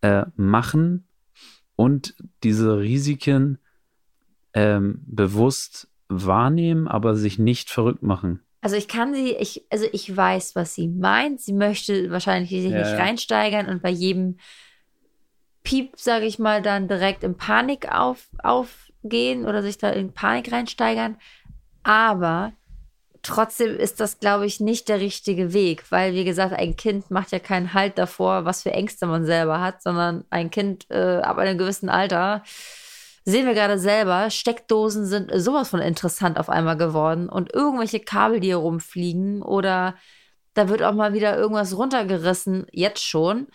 [0.00, 1.08] äh, machen
[1.76, 3.58] und diese Risiken
[4.54, 8.40] ähm, bewusst wahrnehmen, aber sich nicht verrückt machen.
[8.62, 11.40] Also ich kann sie, ich, also ich weiß, was sie meint.
[11.40, 12.98] Sie möchte wahrscheinlich sich Ja, nicht ja.
[12.98, 14.36] reinsteigern und bei jedem
[15.62, 20.52] Piep, sage ich mal, dann direkt in Panik auf, aufgehen oder sich da in Panik
[20.52, 21.16] reinsteigern.
[21.82, 22.52] Aber
[23.22, 27.32] trotzdem ist das, glaube ich, nicht der richtige Weg, weil, wie gesagt, ein Kind macht
[27.32, 31.38] ja keinen Halt davor, was für Ängste man selber hat, sondern ein Kind äh, ab
[31.38, 32.42] einem gewissen Alter
[33.30, 38.40] sehen wir gerade selber, Steckdosen sind sowas von interessant auf einmal geworden und irgendwelche Kabel,
[38.40, 39.94] die hier rumfliegen oder
[40.54, 43.46] da wird auch mal wieder irgendwas runtergerissen, jetzt schon.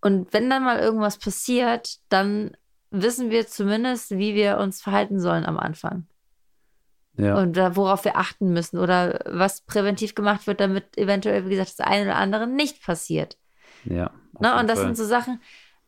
[0.00, 2.56] Und wenn dann mal irgendwas passiert, dann
[2.90, 6.06] wissen wir zumindest, wie wir uns verhalten sollen am Anfang
[7.16, 11.78] Ja, und worauf wir achten müssen oder was präventiv gemacht wird, damit eventuell, wie gesagt,
[11.78, 13.36] das eine oder andere nicht passiert.
[13.84, 14.10] ja.
[14.40, 14.58] Ne?
[14.58, 14.86] Und das Fall.
[14.86, 15.40] sind so Sachen,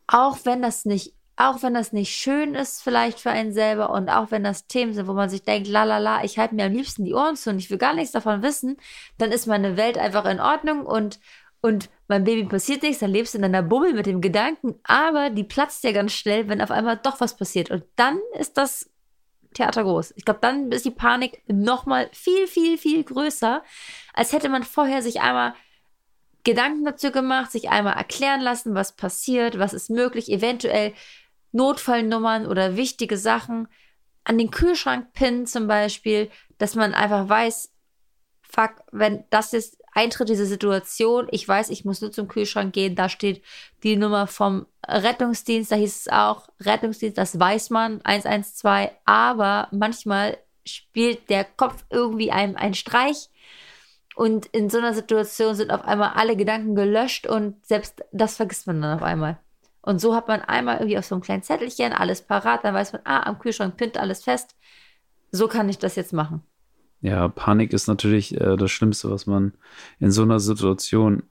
[0.07, 4.09] auch wenn das nicht, auch wenn das nicht schön ist, vielleicht für einen selber und
[4.09, 6.67] auch wenn das Themen sind, wo man sich denkt, la la la, ich halte mir
[6.67, 8.77] am liebsten die Ohren zu und ich will gar nichts davon wissen,
[9.19, 11.19] dann ist meine Welt einfach in Ordnung und
[11.65, 15.31] und mein Baby passiert nichts, dann lebst du in einer Bubble mit dem Gedanken, aber
[15.31, 17.71] die platzt ja ganz schnell, wenn auf einmal doch was passiert.
[17.71, 18.91] Und dann ist das
[19.55, 20.13] Theater groß.
[20.17, 23.63] Ich glaube, dann ist die Panik noch mal viel, viel, viel größer,
[24.13, 25.55] als hätte man vorher sich einmal
[26.45, 30.93] Gedanken dazu gemacht, sich einmal erklären lassen, was passiert, was ist möglich, eventuell
[31.53, 33.69] Notfallnummern oder wichtige Sachen
[34.25, 37.73] an den Kühlschrank pinnen zum Beispiel, dass man einfach weiß,
[38.43, 42.95] fuck, wenn das jetzt eintritt, diese Situation, ich weiß, ich muss nur zum Kühlschrank gehen,
[42.95, 43.43] da steht
[43.83, 50.39] die Nummer vom Rettungsdienst, da hieß es auch Rettungsdienst, das weiß man, 112, aber manchmal
[50.65, 53.29] spielt der Kopf irgendwie einem einen Streich
[54.15, 58.67] und in so einer Situation sind auf einmal alle Gedanken gelöscht und selbst das vergisst
[58.67, 59.39] man dann auf einmal.
[59.83, 62.93] Und so hat man einmal irgendwie auf so einem kleinen Zettelchen alles parat, dann weiß
[62.93, 64.57] man, ah, am Kühlschrank pinnt alles fest.
[65.33, 66.43] So kann ich das jetzt machen.
[67.01, 69.55] Ja, Panik ist natürlich äh, das Schlimmste, was man
[69.99, 71.25] in so einer Situation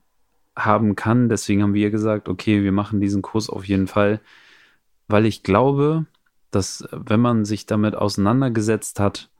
[0.54, 1.30] haben kann.
[1.30, 4.20] Deswegen haben wir gesagt, okay, wir machen diesen Kurs auf jeden Fall,
[5.08, 6.04] weil ich glaube,
[6.50, 9.30] dass äh, wenn man sich damit auseinandergesetzt hat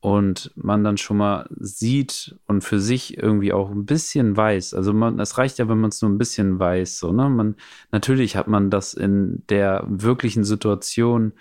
[0.00, 4.92] und man dann schon mal sieht und für sich irgendwie auch ein bisschen weiß, also
[4.92, 7.28] man, es reicht ja, wenn man es nur ein bisschen weiß, so, ne?
[7.28, 7.56] Man,
[7.92, 11.32] natürlich hat man das in der wirklichen Situation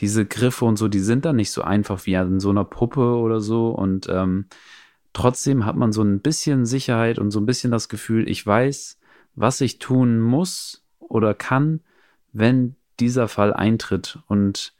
[0.00, 3.16] diese Griffe und so, die sind dann nicht so einfach wie an so einer Puppe
[3.16, 3.68] oder so.
[3.68, 4.46] Und ähm,
[5.12, 8.98] trotzdem hat man so ein bisschen Sicherheit und so ein bisschen das Gefühl, ich weiß,
[9.34, 11.80] was ich tun muss oder kann,
[12.32, 14.18] wenn dieser Fall eintritt.
[14.26, 14.72] Und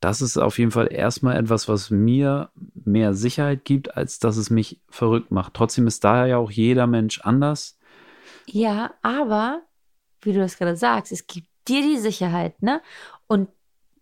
[0.00, 2.50] das ist auf jeden Fall erstmal etwas, was mir
[2.84, 5.54] mehr Sicherheit gibt, als dass es mich verrückt macht.
[5.54, 7.78] Trotzdem ist da ja auch jeder Mensch anders.
[8.46, 9.62] Ja, aber,
[10.22, 12.80] wie du das gerade sagst, es gibt dir die Sicherheit, ne?
[13.26, 13.48] Und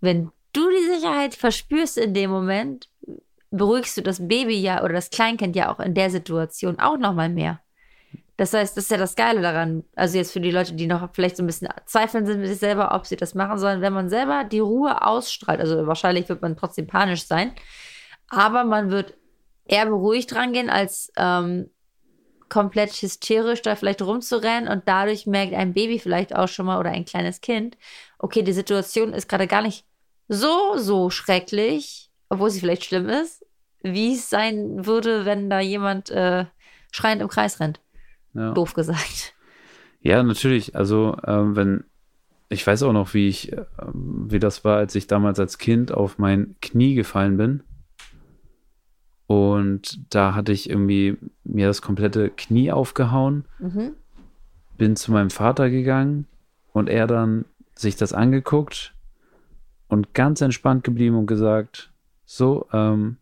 [0.01, 2.89] wenn du die Sicherheit verspürst in dem Moment,
[3.51, 7.29] beruhigst du das Baby ja oder das Kleinkind ja auch in der Situation auch nochmal
[7.29, 7.61] mehr.
[8.37, 9.85] Das heißt, das ist ja das Geile daran.
[9.95, 12.59] Also jetzt für die Leute, die noch vielleicht so ein bisschen zweifeln sind mit sich
[12.59, 16.43] selber, ob sie das machen sollen, wenn man selber die Ruhe ausstrahlt, also wahrscheinlich wird
[16.43, 17.53] man trotzdem panisch sein,
[18.29, 19.15] aber man wird
[19.67, 21.71] eher beruhigt rangehen, als ähm,
[22.49, 26.91] komplett hysterisch da vielleicht rumzurennen und dadurch merkt ein Baby vielleicht auch schon mal oder
[26.91, 27.77] ein kleines Kind,
[28.19, 29.85] okay, die Situation ist gerade gar nicht
[30.29, 33.45] so, so schrecklich, obwohl sie vielleicht schlimm ist,
[33.83, 36.47] wie es sein würde, wenn da jemand äh,
[36.91, 37.81] schreiend im Kreis rennt.
[38.35, 38.53] Ja.
[38.53, 39.35] Doof gesagt.
[40.01, 40.77] Ja, natürlich.
[40.77, 41.85] Also, ähm, wenn,
[42.49, 45.93] ich weiß auch noch, wie ich, äh, wie das war, als ich damals als Kind
[45.93, 47.63] auf mein Knie gefallen bin.
[49.27, 53.93] Und da hatte ich irgendwie mir das komplette Knie aufgehauen, Mhm.
[54.77, 56.27] bin zu meinem Vater gegangen
[56.73, 58.95] und er dann sich das angeguckt
[59.89, 61.91] und ganz entspannt geblieben und gesagt,
[62.27, 63.17] so, ähm,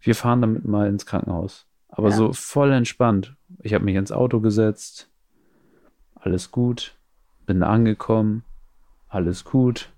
[0.00, 1.65] wir fahren damit mal ins Krankenhaus.
[1.96, 2.16] Aber Ja.
[2.16, 3.34] so voll entspannt.
[3.62, 5.08] Ich habe mich ins Auto gesetzt,
[6.14, 6.94] alles gut,
[7.46, 8.44] bin angekommen,
[9.08, 9.88] alles gut.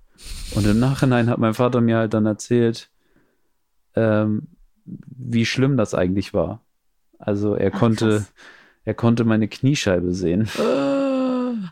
[0.54, 2.88] Und im Nachhinein hat mein Vater mir halt dann erzählt,
[3.94, 4.46] ähm,
[4.84, 6.61] wie schlimm das eigentlich war.
[7.18, 8.32] Also er Ach, konnte, krass.
[8.84, 10.48] er konnte meine Kniescheibe sehen.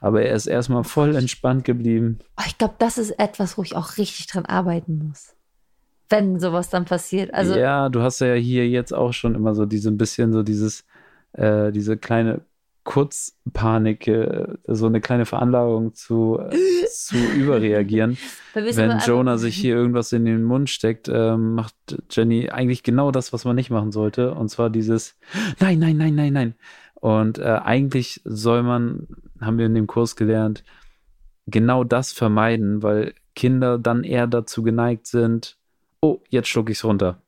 [0.00, 2.18] Aber er ist erstmal voll entspannt geblieben.
[2.36, 5.35] Oh, ich glaube, das ist etwas, wo ich auch richtig dran arbeiten muss.
[6.08, 7.34] Wenn sowas dann passiert.
[7.34, 10.42] Also, ja, du hast ja hier jetzt auch schon immer so diese ein bisschen so
[10.42, 10.84] dieses,
[11.32, 12.42] äh, diese kleine
[12.86, 18.16] Kurzpanik, äh, so eine kleine Veranlagung zu, äh, zu überreagieren.
[18.54, 21.74] Wenn Jonah sich hier irgendwas in den Mund steckt, äh, macht
[22.10, 24.32] Jenny eigentlich genau das, was man nicht machen sollte.
[24.32, 25.16] Und zwar dieses
[25.60, 26.54] Nein, nein, nein, nein, nein.
[26.94, 29.08] Und äh, eigentlich soll man,
[29.40, 30.64] haben wir in dem Kurs gelernt,
[31.46, 35.58] genau das vermeiden, weil Kinder dann eher dazu geneigt sind,
[36.00, 37.20] oh, jetzt schlucke ich es runter.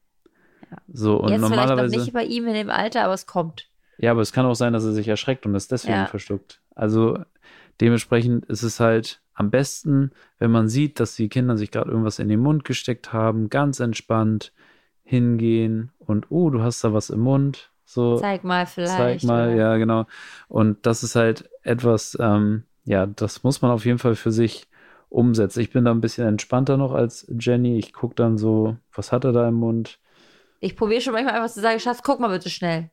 [0.70, 0.76] Ja.
[0.92, 1.76] So, und Jetzt normalerweise.
[1.76, 3.68] vielleicht noch nicht bei ihm in dem Alter, aber es kommt.
[3.98, 6.06] Ja, aber es kann auch sein, dass er sich erschreckt und es deswegen Ja.
[6.06, 6.60] verschluckt.
[6.74, 7.18] Also
[7.80, 12.18] dementsprechend ist es halt am besten, wenn man sieht, dass die Kinder sich gerade irgendwas
[12.18, 14.52] in den Mund gesteckt haben, ganz entspannt
[15.04, 17.70] hingehen und oh, du hast da was im Mund.
[17.84, 18.96] So, Zeig mal vielleicht.
[19.20, 19.56] zeig mal, oder?
[19.56, 20.06] ja, genau.
[20.48, 24.67] Und das ist halt etwas, ähm, ja, das muss man auf jeden Fall für sich
[25.08, 25.60] umsetzen.
[25.60, 27.78] Ich bin da ein bisschen entspannter noch als Jenny.
[27.78, 29.98] Ich gucke dann so, was hat er da im Mund?
[30.60, 32.90] Ich probiere schon manchmal einfach zu sagen, Schatz, guck mal bitte schnell.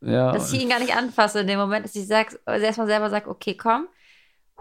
[0.00, 2.86] Ja, Dass ich ihn gar nicht anfasse in dem Moment, dass ich sag, also erstmal
[2.86, 3.88] selber sage, okay, komm.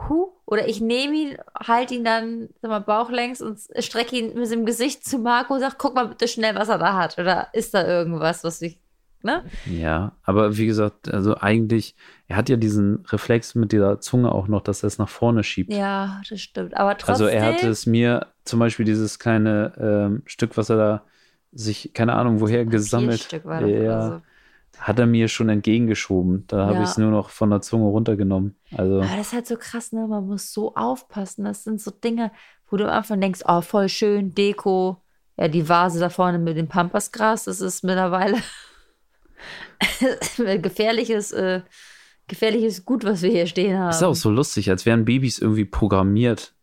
[0.07, 0.31] Huh.
[0.45, 1.37] Oder ich nehme ihn,
[1.67, 5.59] halte ihn dann sag mal, bauchlängs und strecke ihn mit dem Gesicht zu Marco und
[5.59, 7.17] sage, guck mal bitte schnell, was er da hat.
[7.19, 8.79] Oder ist da irgendwas, was ich,
[9.23, 9.43] ne?
[9.65, 11.95] Ja, aber wie gesagt, also eigentlich,
[12.27, 15.43] er hat ja diesen Reflex mit dieser Zunge auch noch, dass er es nach vorne
[15.43, 15.71] schiebt.
[15.73, 16.75] Ja, das stimmt.
[16.75, 17.13] Aber trotzdem.
[17.13, 21.03] also er hatte es mir zum Beispiel dieses kleine ähm, Stück, was er da
[21.51, 24.21] sich, keine Ahnung, woher gesammelt, Stück war das ja, so.
[24.79, 26.45] hat er mir schon entgegengeschoben.
[26.47, 26.83] Da habe Ja.
[26.83, 28.55] ich es nur noch von der Zunge runtergenommen.
[28.75, 30.07] Also Aber das ist halt so krass, ne?
[30.07, 31.45] Man muss so aufpassen.
[31.45, 32.31] Das sind so Dinge,
[32.69, 34.97] wo du am Anfang denkst, oh, voll schön, Deko.
[35.37, 38.37] Ja, die Vase da vorne mit dem Pampasgras, das ist mittlerweile
[40.61, 41.61] gefährliches, äh,
[42.27, 43.89] gefährliches Gut, was wir hier stehen haben.
[43.89, 46.53] ist auch so lustig, als wären Babys irgendwie programmiert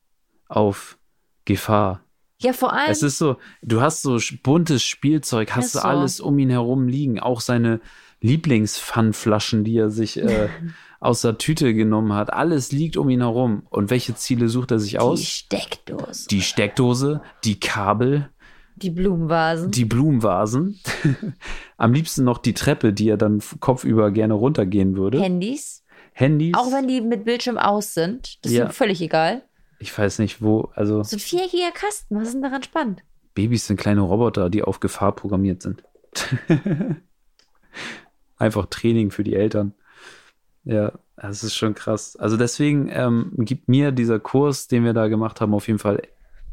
[0.49, 0.99] auf
[1.45, 2.05] Gefahr.
[2.39, 2.91] Ja, vor allem.
[2.91, 5.85] Es ist so, du hast so buntes Spielzeug, hast du so.
[5.85, 7.81] alles um ihn herum liegen, auch seine
[8.21, 10.49] Lieblingspfannflaschen, die er sich äh,
[11.01, 12.33] aus der Tüte genommen hat.
[12.33, 13.63] Alles liegt um ihn herum.
[13.71, 15.23] Und welche Ziele sucht er sich die aus?
[15.23, 16.29] Steckdose.
[16.29, 18.31] Die Steckdose, die Kabel,
[18.83, 19.71] Die Blumenvasen.
[19.71, 20.81] die Blumenvasen.
[21.77, 25.21] Am liebsten noch die Treppe, die er dann kopfüber gerne runtergehen würde.
[25.21, 25.85] Handys.
[26.13, 26.55] Handys.
[26.57, 28.45] Auch wenn die mit Bildschirm aus sind.
[28.45, 28.65] Das Ja.
[28.65, 29.43] ist ihm völlig egal.
[29.79, 32.17] ich weiß nicht, wo, also So ein viereckiger Kasten.
[32.17, 33.03] Was ist denn daran spannend?
[33.35, 35.83] Babys sind kleine Roboter, die auf Gefahr programmiert sind.
[38.37, 39.75] Einfach Training für die Eltern.
[40.65, 42.17] Ja, das ist schon krass.
[42.17, 46.03] Also deswegen ähm, gibt mir dieser Kurs, den wir da gemacht haben, auf jeden Fall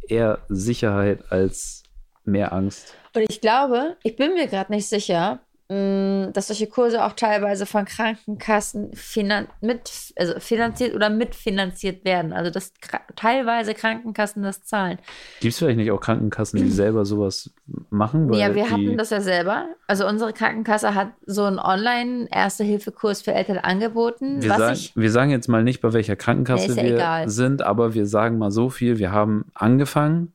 [0.07, 1.83] eher Sicherheit als
[2.27, 2.93] mehr Angst.
[3.15, 7.65] Und ich glaube, ich bin mir gerade nicht sicher, mh, dass solche Kurse auch teilweise
[7.65, 12.33] von Krankenkassen finan mit, also finanziert oder mitfinanziert werden.
[12.33, 12.73] Also dass
[13.15, 14.97] teilweise Krankenkassen das zahlen.
[15.39, 17.51] Gibt es vielleicht nicht auch Krankenkassen, die selber sowas
[17.89, 18.31] machen?
[18.33, 19.65] Ja, wir hatten das ja selber.
[19.87, 24.41] Also unsere Krankenkasse hat so einen Online-Erste-Hilfe-Kurs für Eltern angeboten.
[24.41, 27.29] Wir sagen, wir sagen jetzt mal nicht, bei welcher Krankenkasse ja wir egal.
[27.29, 28.99] sind, aber wir sagen mal so viel.
[28.99, 30.33] Wir haben angefangen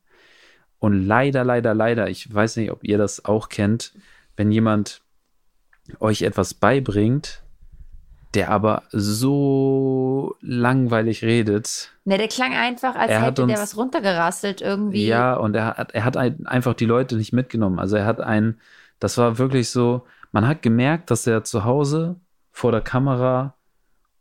[0.83, 3.93] und leider, leider, leider, ich weiß nicht, ob ihr das auch kennt,
[4.37, 5.01] wenn jemand
[6.01, 7.43] euch etwas beibringt,
[8.35, 11.93] der aber so langweilig redet.
[12.05, 15.07] ne, der klang einfach, als hätte der uns- was runtergerasselt irgendwie.
[15.07, 17.79] Ja, und er hat, er hat ein, einfach die Leute nicht mitgenommen.
[17.79, 18.59] Also er hat ein,
[18.99, 22.17] das war wirklich so, man hat gemerkt, dass er zu Hause
[22.51, 23.55] vor der Kamera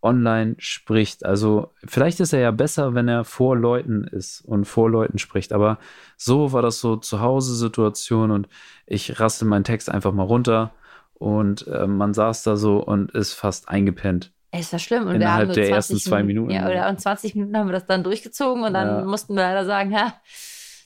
[0.01, 1.25] online spricht.
[1.25, 5.53] Also vielleicht ist er ja besser, wenn er vor Leuten ist und vor Leuten spricht.
[5.53, 5.77] Aber
[6.17, 8.47] so war das so zu Hause Situation und
[8.85, 10.71] ich raste meinen Text einfach mal runter
[11.13, 14.31] und äh, man saß da so und ist fast eingepennt.
[14.51, 15.03] Es war schlimm.
[15.03, 16.51] Und wir Innerhalb haben nur der 20 ersten zwei Minuten.
[16.51, 19.05] Ja, oder in 20 Minuten haben wir das dann durchgezogen und dann Ja.
[19.05, 20.13] mussten wir leider sagen, ja,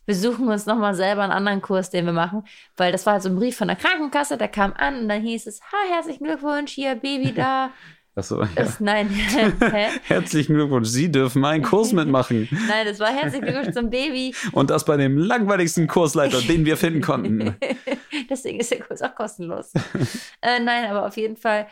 [0.05, 2.43] wir suchen uns nochmal selber einen anderen Kurs, den wir machen.
[2.77, 5.21] Weil das war halt so ein Brief von der Krankenkasse, der kam an und dann
[5.23, 7.69] hieß es, ha, herzlichen Glückwunsch, hier, Baby da.
[8.17, 8.49] Achso, ja.
[8.55, 9.09] Das, nein?
[10.03, 12.47] Herzlichen Glückwunsch, Sie dürfen meinen Kurs mitmachen.
[12.69, 14.33] Nein, das war herzlichen Glückwunsch zum Baby.
[14.53, 17.57] Und das bei dem langweiligsten Kursleiter, den wir finden konnten.
[18.29, 19.73] Deswegen ist der Kurs auch kostenlos.
[20.41, 21.67] äh, nein, aber auf jeden Fall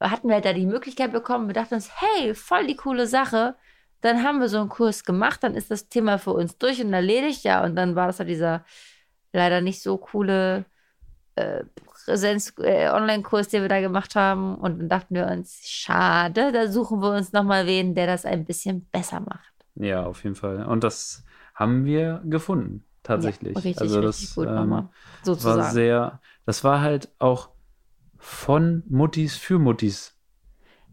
[0.00, 1.46] hatten wir halt da die Möglichkeit bekommen.
[1.46, 3.54] Wir dachten uns, hey, voll die coole Sache.
[4.00, 6.92] Dann haben wir so einen Kurs gemacht, dann ist das Thema für uns durch und
[6.92, 7.44] erledigt.
[7.44, 8.64] Ja, und dann war das halt dieser
[9.32, 10.64] leider nicht so coole
[12.08, 14.56] äh, Präsenz, äh, Online-Kurs, den wir da gemacht haben.
[14.56, 18.44] Und dann dachten wir uns, schade, da suchen wir uns nochmal wen, der das ein
[18.44, 19.52] bisschen besser macht.
[19.76, 20.64] Ja, auf jeden Fall.
[20.66, 23.54] Und das haben wir gefunden, tatsächlich.
[23.54, 24.82] Ja, richtig, also richtig das gut ähm, nochmal.
[24.82, 24.90] war
[25.22, 25.72] Sozusagen.
[25.72, 27.50] sehr, das war halt auch
[28.16, 30.16] von Muttis für Muttis.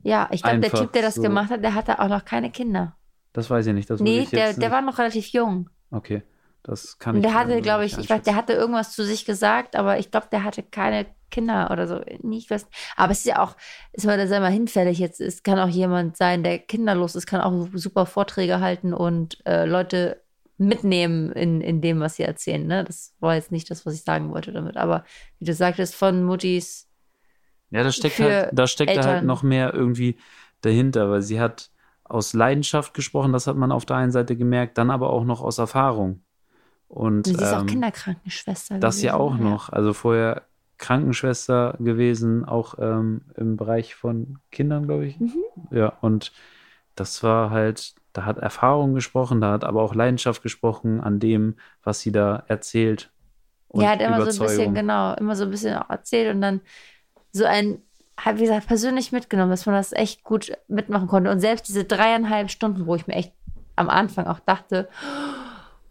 [0.03, 1.21] ja, ich glaube, der Typ, der das so.
[1.21, 2.95] gemacht hat, der hatte auch noch keine Kinder.
[3.33, 3.89] Das weiß ich nicht.
[3.89, 5.69] Das Nee, der, der war noch relativ jung.
[5.91, 6.23] Okay.
[6.65, 9.75] Das kann ich Der hatte, glaube ich, ich weiß, der hatte irgendwas zu sich gesagt,
[9.75, 12.01] aber ich glaube, der hatte keine Kinder oder so.
[12.23, 12.67] Nicht was.
[12.95, 13.55] Aber es ist ja auch,
[13.93, 15.21] ist sei mal hinfällig jetzt.
[15.21, 19.65] Es kann auch jemand sein, der kinderlos ist, kann auch super Vorträge halten und äh,
[19.65, 20.23] Leute
[20.57, 22.65] mitnehmen in, in dem, was sie erzählen.
[22.65, 22.83] Ne?
[22.83, 24.75] Das war jetzt nicht das, was ich sagen wollte damit.
[24.75, 25.03] Aber
[25.37, 26.89] wie du sagtest, von Muttis.
[27.69, 30.17] Ja, da steckt halt, da steckt da halt noch mehr irgendwie
[30.61, 31.69] dahinter, weil sie hat
[32.03, 35.41] aus Leidenschaft gesprochen, das hat man auf der einen Seite gemerkt, dann aber auch noch
[35.41, 36.21] aus Erfahrung.
[36.95, 38.79] Und Sie ist auch ähm, Kinderkrankenschwester.
[38.79, 39.67] das ja auch noch.
[39.67, 40.43] Also vorher
[40.77, 45.19] Krankenschwester gewesen, auch ähm, im Bereich von Kindern, glaube ich.
[45.19, 45.43] Mhm.
[45.71, 46.31] Ja, und
[46.95, 51.55] das war halt, da hat Erfahrung gesprochen, da hat aber auch Leidenschaft gesprochen an dem,
[51.83, 53.11] was sie da erzählt.
[53.67, 56.39] Und Ja, hat immer so ein bisschen, genau, immer so ein bisschen auch erzählt und
[56.39, 56.61] dann
[57.33, 57.79] so ein,
[58.35, 61.29] wie gesagt, persönlich mitgenommen, dass man das echt gut mitmachen konnte.
[61.29, 63.33] Und selbst diese dreieinhalb Stunden, wo ich mir echt
[63.75, 64.87] am Anfang auch dachte,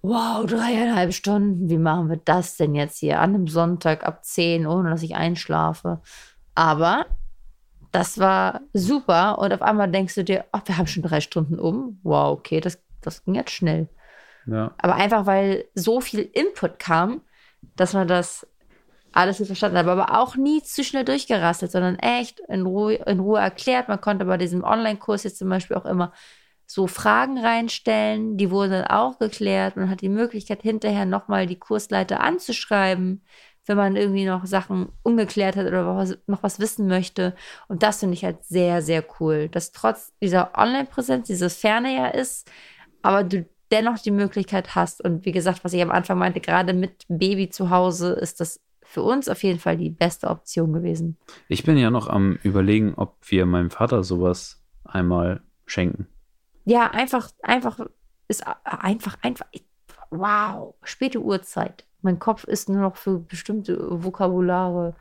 [0.05, 4.67] wow, dreieinhalb Stunden, wie machen wir das denn jetzt hier an einem Sonntag ab 10,
[4.67, 6.03] ohne dass ich einschlafe?
[6.55, 7.07] Aber
[7.91, 11.59] das war super und auf einmal denkst du dir, ach, wir haben schon drei Stunden
[11.59, 12.01] um.
[12.03, 13.89] Wow, okay, das, das ging jetzt schnell.
[14.47, 14.75] Ja.
[14.77, 17.23] Aber einfach, weil so viel Input kam,
[17.75, 18.47] dass man das
[19.13, 23.21] alles nicht verstanden hat, aber auch nie zu schnell durchgerasselt, sondern echt in Ruhe, in
[23.21, 23.89] Ruhe erklärt.
[23.89, 26.13] Man konnte bei diesem Online-Kurs jetzt zum Beispiel auch immer
[26.67, 29.77] so Fragen reinstellen, die wurden dann auch geklärt.
[29.77, 33.23] Man hat die Möglichkeit, hinterher nochmal die Kursleiter anzuschreiben,
[33.67, 37.35] wenn man irgendwie noch Sachen ungeklärt hat oder noch was wissen möchte.
[37.69, 42.07] Und das finde ich halt sehr, sehr cool, dass trotz dieser Online-Präsenz dieses Ferne ja
[42.09, 42.51] ist,
[43.03, 45.03] aber du dennoch die Möglichkeit hast.
[45.03, 48.61] Und wie gesagt, was ich am Anfang meinte, gerade mit Baby zu Hause ist das
[48.83, 51.17] für uns auf jeden Fall die beste Option gewesen.
[51.49, 56.07] Ich bin ja noch am überlegen, ob wir meinem Vater sowas einmal schenken.
[56.65, 57.79] Ja, einfach, einfach,
[58.29, 59.47] ist einfach, einfach,
[60.11, 61.85] wow, späte Uhrzeit.
[62.03, 64.95] Mein Kopf ist nur noch für bestimmte Vokabulare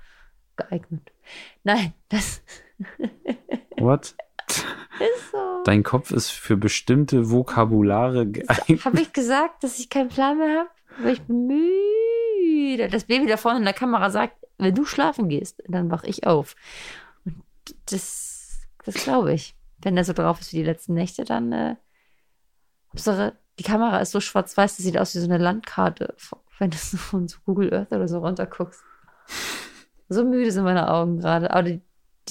[0.56, 1.12] geeignet.
[1.64, 2.42] Nein, das
[3.78, 4.16] What?
[5.00, 5.64] ist so.
[5.64, 8.86] Dein Kopf ist für bestimmte Vokabulare geeignet.
[8.86, 10.70] Habe ich gesagt, dass ich keinen Plan mehr habe?
[11.00, 12.88] Weil ich bin müde.
[12.90, 16.28] Das Baby da vorne in der Kamera sagt, wenn du schlafen gehst, dann wach ich
[16.28, 16.56] auf.
[17.26, 17.44] Und
[17.88, 19.56] das, das glaube ich.
[19.84, 21.76] Wenn er so drauf ist wie die letzten Nächte, dann äh,
[22.90, 26.16] Hauptsache, die Kamera ist so schwarz-weiß, das sieht aus wie so eine Landkarte,
[26.60, 28.82] wenn du so von so Google Earth oder so runterguckst.
[30.10, 31.52] So müde sind meine Augen gerade.
[31.52, 31.82] Aber die,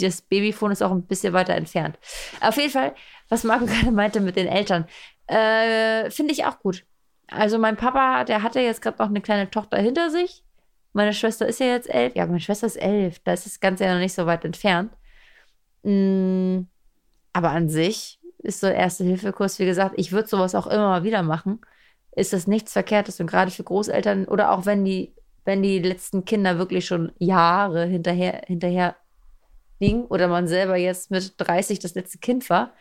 [0.00, 1.98] das Babyphone ist auch ein bisschen weiter entfernt.
[2.40, 2.94] Auf jeden Fall,
[3.28, 4.86] was Marco gerade meinte mit den Eltern,
[5.26, 6.84] äh, finde ich auch gut.
[7.28, 10.44] Also mein Papa, der hatte jetzt gerade noch eine kleine Tochter hinter sich.
[10.92, 12.14] Meine Schwester ist ja jetzt elf.
[12.14, 13.18] Ja, meine Schwester ist elf.
[13.20, 14.92] Da ist das Ganze ja noch nicht so weit entfernt.
[15.82, 16.64] Mm,
[17.32, 21.22] aber an sich ist so Erste-Hilfe-Kurs, wie gesagt, ich würde sowas auch immer mal wieder
[21.22, 21.60] machen.
[22.14, 25.12] Ist das nichts Verkehrtes und gerade für Großeltern oder auch wenn die,
[25.44, 28.96] wenn die letzten Kinder wirklich schon Jahre hinterher, hinterher
[29.80, 32.72] liegen oder man selber jetzt mit 30 das letzte Kind war,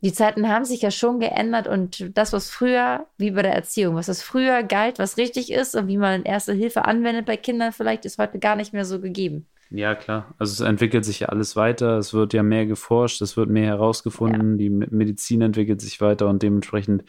[0.00, 3.96] die Zeiten haben sich ja schon geändert und das, was früher, wie bei der Erziehung,
[3.96, 7.72] was das früher galt, was richtig ist und wie man Erste Hilfe anwendet bei Kindern,
[7.72, 9.46] vielleicht ist heute gar nicht mehr so gegeben.
[9.70, 10.34] Ja, klar.
[10.38, 11.98] Also es entwickelt sich ja alles weiter.
[11.98, 14.56] Es wird ja mehr geforscht, es wird mehr herausgefunden.
[14.56, 17.04] Die Me- Medizin entwickelt sich weiter und dementsprechend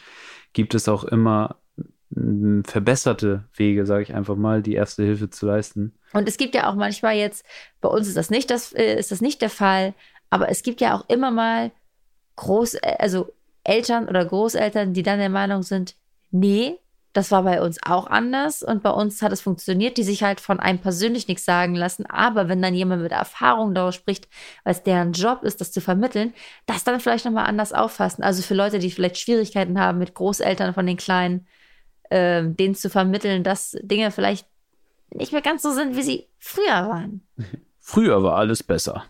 [0.52, 1.58] gibt es auch immer
[2.10, 5.94] mm, verbesserte Wege, sage ich einfach mal, die erste Hilfe zu leisten.
[6.14, 7.46] Und es gibt ja auch manchmal jetzt,
[7.80, 9.94] bei uns ist das nicht, das, äh, ist das nicht der Fall,
[10.30, 11.72] aber es gibt ja auch immer mal
[12.36, 13.32] Groß, äh, also
[13.64, 15.96] Eltern oder Großeltern, die dann der Meinung sind,
[16.32, 16.78] nee,
[17.14, 20.40] das war bei uns auch anders und bei uns hat es funktioniert, die sich halt
[20.40, 22.06] von einem persönlich nichts sagen lassen.
[22.06, 24.28] Aber wenn dann jemand mit Erfahrung darüber spricht,
[24.64, 26.34] weil es deren Job ist, das zu vermitteln,
[26.68, 28.24] das dann vielleicht nochmal anders auffassen.
[28.24, 31.48] Also für Leute, die vielleicht Schwierigkeiten haben mit Großeltern von den Kleinen,
[32.12, 34.48] ähm, denen zu vermitteln, dass Dinge vielleicht
[35.12, 37.22] nicht mehr ganz so sind, wie sie früher waren.
[37.80, 39.06] Früher war alles besser.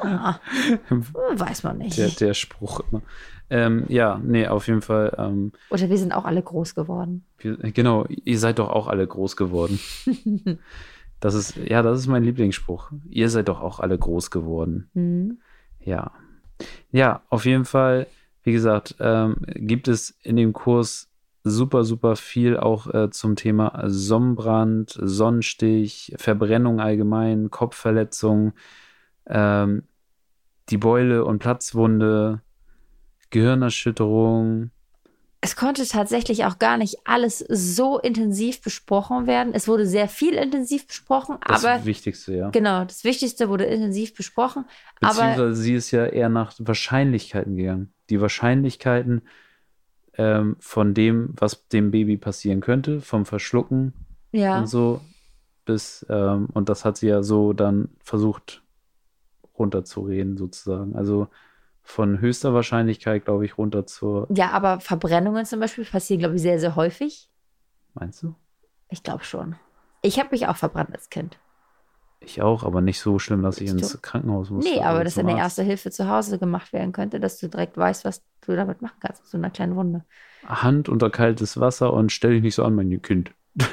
[0.00, 0.40] Ah,
[0.90, 1.98] weiß man nicht.
[1.98, 3.02] Der, der Spruch immer.
[3.48, 5.14] Ähm, ja, nee, auf jeden Fall.
[5.18, 7.24] Ähm, Oder wir sind auch alle groß geworden.
[7.38, 9.78] wir, genau, ihr seid doch auch alle groß geworden.
[11.20, 12.90] Das ist, ja, das ist mein Lieblingsspruch.
[13.08, 14.90] Ihr seid doch auch alle groß geworden.
[14.92, 15.38] Mhm.
[15.80, 16.12] Ja.
[16.90, 18.06] Ja, auf jeden Fall,
[18.42, 21.08] wie gesagt, ähm, gibt es in dem Kurs
[21.42, 28.52] super, super viel auch äh, zum Thema Sonnenbrand, Sonnenstich, Verbrennung allgemein, Kopfverletzung,
[29.26, 29.84] ähm,
[30.68, 32.42] die Beule und Platzwunde,
[33.30, 34.70] Gehirnerschütterung.
[35.40, 39.52] Es konnte tatsächlich auch gar nicht alles so intensiv besprochen werden.
[39.54, 42.50] Es wurde sehr viel intensiv besprochen, Das aber Wichtigste, ja.
[42.50, 44.64] genau, das Wichtigste wurde intensiv besprochen.
[45.00, 47.92] Aber Beziehungsweise sie ist ja eher nach Wahrscheinlichkeiten gegangen.
[48.10, 49.22] Die Wahrscheinlichkeiten
[50.18, 53.92] ähm, von dem, was dem Baby passieren könnte, vom Verschlucken
[54.32, 54.58] Ja.
[54.58, 55.00] und so
[55.64, 58.62] bis, ähm, und das hat sie ja so dann versucht
[59.58, 60.96] runterzureden, sozusagen.
[60.96, 61.28] Also
[61.86, 66.42] von höchster Wahrscheinlichkeit, glaube ich, runter zur, Ja, aber Verbrennungen zum Beispiel passieren, glaube ich,
[66.42, 67.30] sehr, sehr häufig.
[67.94, 68.34] meinst du?
[68.88, 69.54] Ich glaube schon.
[70.02, 71.38] Ich habe mich auch verbrannt als Kind.
[72.18, 74.70] Ich auch, aber nicht so schlimm, dass ich ins Krankenhaus musste.
[74.70, 78.04] Nee, aber dass eine erste Hilfe zu Hause gemacht werden könnte, dass du direkt weißt,
[78.04, 80.04] was du damit machen kannst mit so einer kleinen Wunde.
[80.44, 83.32] Hand unter kaltes Wasser und stell dich nicht so an, mein Kind.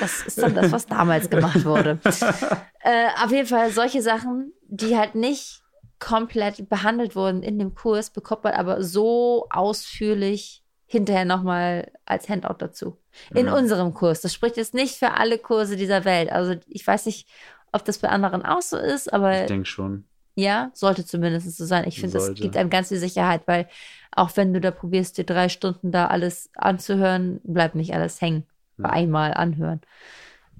[0.00, 1.98] Das ist dann das, was damals gemacht wurde.
[2.80, 5.62] äh, auf jeden Fall solche Sachen, die halt nicht
[6.00, 12.56] komplett behandelt wurden in dem Kurs, bekommt man aber so ausführlich hinterher nochmal als Handout
[12.58, 12.96] dazu.
[13.34, 13.52] In Mhm.
[13.52, 14.20] unserem Kurs.
[14.20, 16.30] Das spricht jetzt nicht für alle Kurse dieser Welt.
[16.32, 17.28] Also ich weiß nicht,
[17.72, 20.04] ob das bei anderen auch so ist, aber Ich denke schon.
[20.34, 21.84] ja, sollte zumindest so sein.
[21.86, 23.68] Ich finde, das gibt einem ganz viel Sicherheit, weil
[24.12, 28.44] auch wenn du da probierst, dir drei Stunden da alles anzuhören, bleibt nicht alles hängen.
[28.80, 28.90] Ja.
[28.90, 29.80] einmal anhören.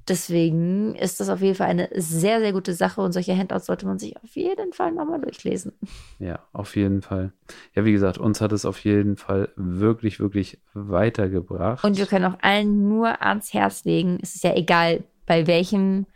[0.08, 3.86] Deswegen ist das auf jeden Fall eine sehr, sehr gute Sache und solche Handouts sollte
[3.86, 5.72] man sich auf jeden Fall nochmal durchlesen.
[6.18, 7.32] Ja, auf jeden Fall.
[7.74, 11.84] Ja, wie gesagt, uns hat es auf jeden Fall wirklich, wirklich weitergebracht.
[11.84, 16.06] Und wir können auch allen nur ans Herz legen, es ist ja egal, bei welchem,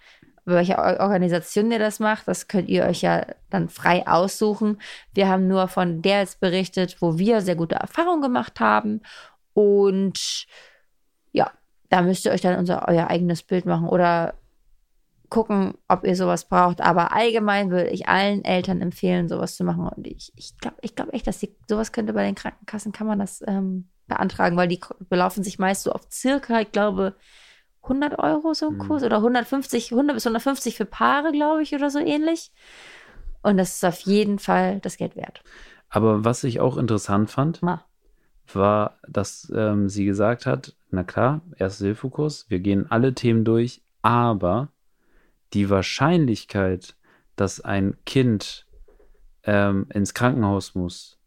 [0.44, 4.80] bei welcher Or- Organisation ihr das macht, das könnt ihr euch ja dann frei aussuchen.
[5.12, 9.02] Wir haben nur von der jetzt berichtet, wo wir sehr gute Erfahrungen gemacht haben.
[9.52, 10.46] Und
[11.32, 11.50] ja,
[11.92, 14.32] da müsst ihr euch dann unser, euer eigenes Bild machen oder
[15.28, 16.80] gucken, ob ihr sowas braucht.
[16.80, 19.88] Aber allgemein würde ich allen Eltern empfehlen, sowas zu machen.
[19.88, 23.06] Und ich, ich glaube ich glaub echt, dass die, sowas könnte bei den Krankenkassen, kann
[23.06, 24.80] man das ähm, beantragen, weil die
[25.10, 27.14] belaufen sich meist so auf circa, ich glaube,
[27.82, 28.78] 100 Euro so ein Mhm.
[28.78, 32.52] Kurs oder 150, 100 bis 150 für Paare, glaube ich, oder so ähnlich.
[33.42, 35.42] Und das ist auf jeden Fall das Geld wert.
[35.90, 37.84] Aber was ich auch interessant fand, Ma.
[38.52, 44.68] War, dass ähm, sie gesagt hat, na klar, Erste-Hilfe-Kurs, wir gehen alle Themen durch, aber
[45.54, 46.96] die Wahrscheinlichkeit,
[47.36, 48.66] dass ein Kind
[49.44, 51.18] ähm, ins Krankenhaus muss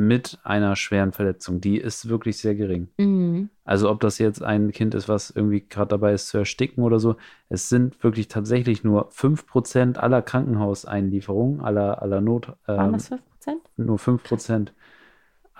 [0.00, 2.88] mit einer schweren Verletzung, die ist wirklich sehr gering.
[2.96, 3.50] Mhm.
[3.64, 6.98] Also ob das jetzt ein Kind ist, was irgendwie gerade dabei ist zu ersticken oder
[6.98, 7.16] so,
[7.48, 13.22] es sind wirklich tatsächlich nur 5% aller Krankenhauseinlieferungen, aller, aller Not, Waren ähm, das 5
[13.30, 13.60] Prozent?
[13.76, 14.68] nur 5%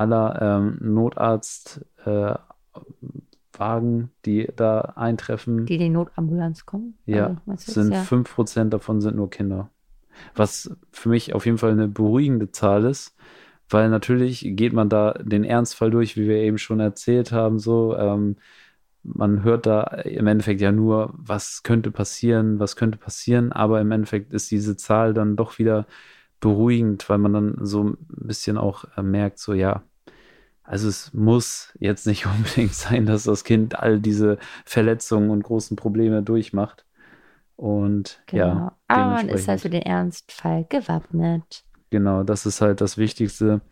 [0.00, 2.44] aller ähm, Notarzt-Wagen,
[3.58, 6.94] äh, die da eintreffen, Die in die Notambulanz kommen?
[7.06, 8.08] ja, Also, sind das?
[8.08, 9.70] 5% davon sind nur Kinder.
[10.34, 13.14] Was für mich auf jeden Fall eine beruhigende Zahl ist,
[13.68, 17.96] weil natürlich geht man da den Ernstfall durch, wie wir eben schon erzählt haben, so.
[17.96, 18.36] Ähm,
[19.02, 23.90] man hört da im Endeffekt ja nur, was könnte passieren, was könnte passieren, aber im
[23.92, 25.86] Endeffekt ist diese Zahl dann doch wieder
[26.40, 29.82] beruhigend, weil man dann so ein bisschen auch äh, merkt, so ja,
[30.70, 35.76] also es muss jetzt nicht unbedingt sein, dass das Kind all diese Verletzungen und großen
[35.76, 36.84] Probleme durchmacht.
[37.56, 38.44] Und Genau.
[38.44, 41.64] ja, Aber man ist halt für den Ernstfall gewappnet.
[41.90, 43.62] Genau, das ist halt das Wichtigste.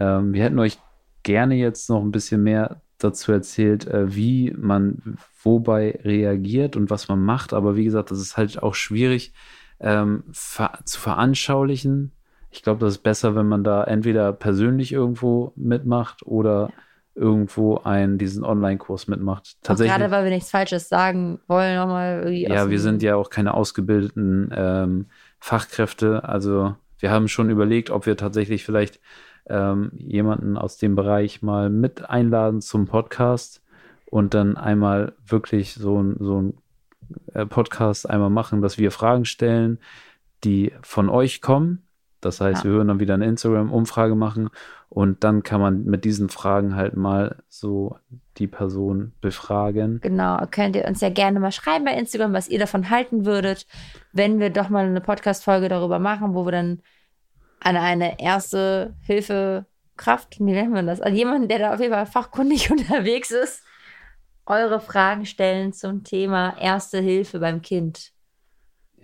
[0.00, 0.78] Ähm, wir hätten euch
[1.22, 7.08] gerne jetzt noch ein bisschen mehr dazu erzählt, äh, wie man wobei reagiert und was
[7.08, 7.52] man macht.
[7.52, 9.34] Aber wie gesagt, das ist halt auch schwierig
[9.80, 12.12] ähm, ver zu veranschaulichen.
[12.56, 16.70] Ich glaube, das ist besser, wenn man da entweder persönlich irgendwo mitmacht oder
[17.14, 19.56] irgendwo einen diesen Online-Kurs mitmacht.
[19.56, 19.96] Auch Tatsächlich.
[19.96, 24.52] gerade, weil wir nichts Falsches sagen wollen, nochmal Ja, wir sind ja auch keine ausgebildeten
[24.54, 25.06] ähm,
[25.38, 26.24] Fachkräfte.
[26.24, 29.00] Also wir haben schon überlegt, ob wir tatsächlich vielleicht
[29.48, 33.62] ähm, jemanden aus dem Bereich mal mit einladen zum Podcast
[34.06, 36.54] und dann einmal wirklich so ein, so ein
[37.34, 39.78] äh, Podcast einmal machen, dass wir Fragen stellen,
[40.44, 41.85] die von euch kommen.
[42.26, 42.64] Das heißt, Ja.
[42.64, 44.50] wir würden dann wieder eine Instagram-Umfrage machen
[44.88, 47.96] und dann kann man mit diesen Fragen halt mal so
[48.38, 50.00] die Person befragen.
[50.02, 53.66] Genau, könnt ihr uns ja gerne mal schreiben bei Instagram, was ihr davon halten würdet,
[54.12, 56.82] wenn wir doch mal eine Podcast-Folge darüber machen, wo wir dann
[57.60, 62.06] an eine erste Hilfekraft, wie nennt man das, an jemanden, der da auf jeden Fall
[62.06, 63.62] fachkundig unterwegs ist,
[64.44, 68.12] eure Fragen stellen zum Thema Erste Hilfe beim Kind.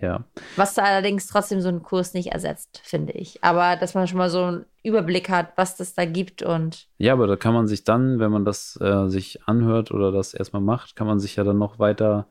[0.03, 0.25] Ja.
[0.57, 3.41] Was da allerdings trotzdem so einen Kurs nicht ersetzt, finde ich.
[3.41, 7.13] Aber dass man schon mal so einen Überblick hat, was das da gibt und Ja,
[7.13, 10.61] aber da kann man sich dann, wenn man das äh, sich anhört oder das erstmal
[10.61, 12.27] macht, kann man sich ja dann noch weiter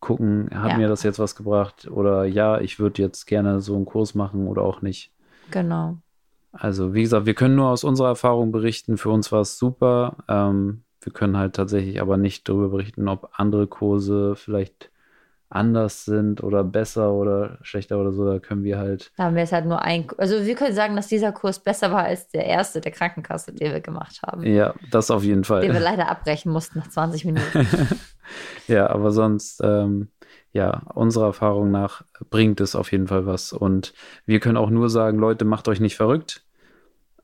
[0.00, 0.76] gucken, hat Ja.
[0.76, 4.46] mir das jetzt was gebracht oder ja, ich würde jetzt gerne so einen Kurs machen
[4.48, 5.10] oder auch nicht.
[5.50, 5.96] genau.
[6.54, 8.98] Also wie gesagt, wir können nur aus unserer Erfahrung berichten.
[8.98, 10.18] Für uns war es super.
[10.28, 14.90] Ähm, wir können halt tatsächlich aber nicht darüber berichten, ob andere Kurse vielleicht
[15.54, 19.12] anders sind oder besser oder schlechter oder so, da können wir halt.
[19.16, 20.06] Da haben wir es halt nur ein.
[20.18, 23.72] Also wir können sagen, dass dieser Kurs besser war als der erste der Krankenkasse, den
[23.72, 24.44] wir gemacht haben.
[24.44, 25.62] Ja, das auf jeden Fall.
[25.62, 27.66] Den wir leider abbrechen mussten nach 20 Minuten.
[28.68, 30.08] ja, aber sonst, ähm,
[30.52, 33.52] ja, unserer Erfahrung nach bringt es auf jeden Fall was.
[33.52, 33.94] Und
[34.26, 36.44] wir können auch nur sagen, Leute, macht euch nicht verrückt.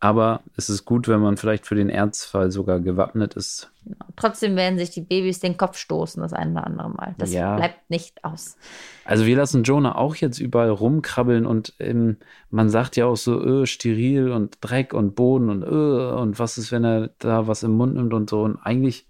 [0.00, 3.72] Aber es ist gut, wenn man vielleicht für den Ernstfall sogar gewappnet ist.
[3.84, 4.04] Genau.
[4.14, 7.14] Trotzdem werden sich die Babys den Kopf stoßen, das ein oder andere Mal.
[7.18, 7.56] Das ja.
[7.56, 8.56] bleibt nicht aus.
[9.04, 12.18] Also wir lassen Jonah auch jetzt überall rumkrabbeln und ähm,
[12.50, 16.58] man sagt ja auch so, öh, steril und Dreck und Boden und öh, und was
[16.58, 18.42] ist, wenn er da was im Mund nimmt und so.
[18.42, 19.06] Und eigentlich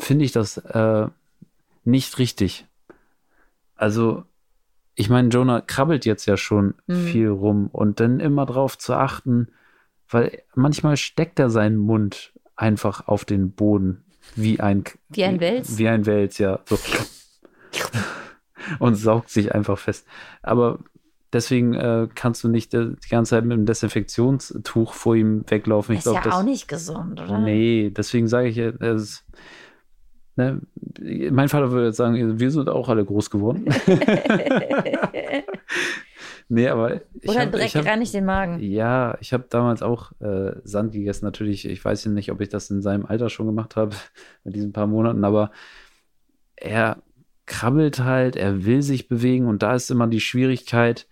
[0.00, 1.06] finde ich das äh,
[1.84, 2.66] nicht richtig.
[3.76, 4.24] Also
[4.96, 7.04] ich meine, Jonah krabbelt jetzt ja schon mhm.
[7.04, 9.48] viel rum und dann immer drauf zu achten,
[10.08, 14.04] weil manchmal steckt er seinen Mund einfach auf den Boden
[14.34, 15.78] wie ein wie ein Wels.
[15.78, 16.60] Wie ein Wels, ja.
[16.64, 16.78] So.
[18.78, 20.06] und saugt sich einfach fest.
[20.42, 20.78] Aber
[21.32, 25.92] deswegen äh, kannst du nicht äh, die ganze Zeit mit einem Desinfektionstuch vor ihm weglaufen.
[25.92, 27.38] Ich ist glaub, ja das, auch nicht gesund, oder?
[27.38, 29.24] Nee, deswegen sage ich, es,
[30.36, 30.60] ne,
[31.30, 33.66] mein Vater würde jetzt sagen, wir sind auch alle groß geworden.
[36.48, 37.00] Nee, aber.
[37.26, 38.60] Oder hab, hab, reinigt den Magen.
[38.60, 41.24] Ja, ich habe damals auch äh, Sand gegessen.
[41.24, 43.96] Natürlich, ich weiß nicht, ob ich das in seinem Alter schon gemacht habe,
[44.44, 45.50] in diesen paar Monaten, aber
[46.54, 47.02] er
[47.46, 51.06] krabbelt halt, er will sich bewegen und da ist immer die Schwierigkeit,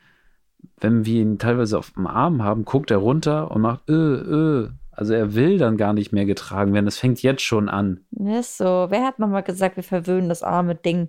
[0.80, 4.70] wenn wir ihn teilweise auf dem Arm haben, guckt er runter und macht, öh, öh.
[4.90, 6.86] Also er will dann gar nicht mehr getragen werden.
[6.86, 8.04] Es fängt jetzt schon an.
[8.12, 8.86] Ist so.
[8.90, 11.08] Wer hat nochmal gesagt, wir verwöhnen das arme Ding?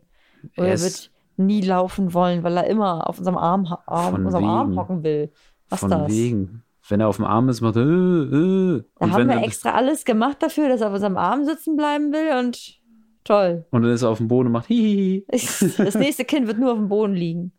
[0.58, 4.78] Oder er wird nie laufen wollen, weil er immer auf unserem Arm, Arm, unserem Arm
[4.78, 5.32] hocken will.
[5.70, 6.12] Was von das?
[6.12, 6.64] wegen.
[6.88, 7.84] Wenn er auf dem Arm ist, macht er.
[7.84, 8.84] Äh, äh.
[9.00, 12.38] Da haben wir extra alles gemacht dafür, dass er auf unserem Arm sitzen bleiben will
[12.40, 12.80] und
[13.24, 13.66] toll.
[13.72, 15.26] Und dann ist er auf dem Boden und macht hihihi.
[15.32, 17.52] Das nächste Kind wird nur auf dem Boden liegen.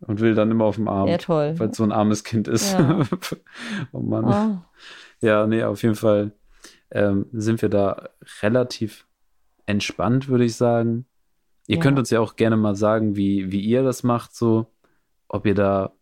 [0.00, 1.08] Und will dann immer auf dem Arm.
[1.08, 1.54] Ja, toll.
[1.56, 2.72] Weil es so ein armes Kind ist.
[2.72, 3.00] Ja.
[3.92, 4.24] oh Mann.
[4.24, 5.24] Oh.
[5.24, 6.32] Ja, nee, auf jeden Fall
[6.90, 8.08] ähm, sind wir da
[8.42, 9.06] relativ
[9.66, 11.06] entspannt, würde ich sagen.
[11.66, 11.82] Ihr ja.
[11.82, 14.66] könnt uns ja auch gerne mal sagen, wie, wie ihr das macht, so,
[15.28, 15.92] ob ihr da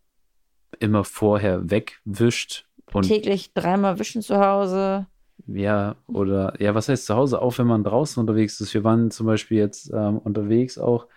[0.79, 2.65] immer vorher wegwischt.
[2.91, 5.07] Und Täglich dreimal wischen zu Hause.
[5.47, 7.41] Ja, oder ja, was heißt zu Hause?
[7.41, 8.73] Auch wenn man draußen unterwegs ist.
[8.73, 11.07] Wir waren zum Beispiel jetzt ähm, unterwegs auch.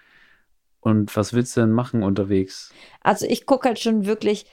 [0.81, 2.73] Und was willst du denn machen unterwegs?
[3.03, 4.47] Also ich gucke halt schon wirklich,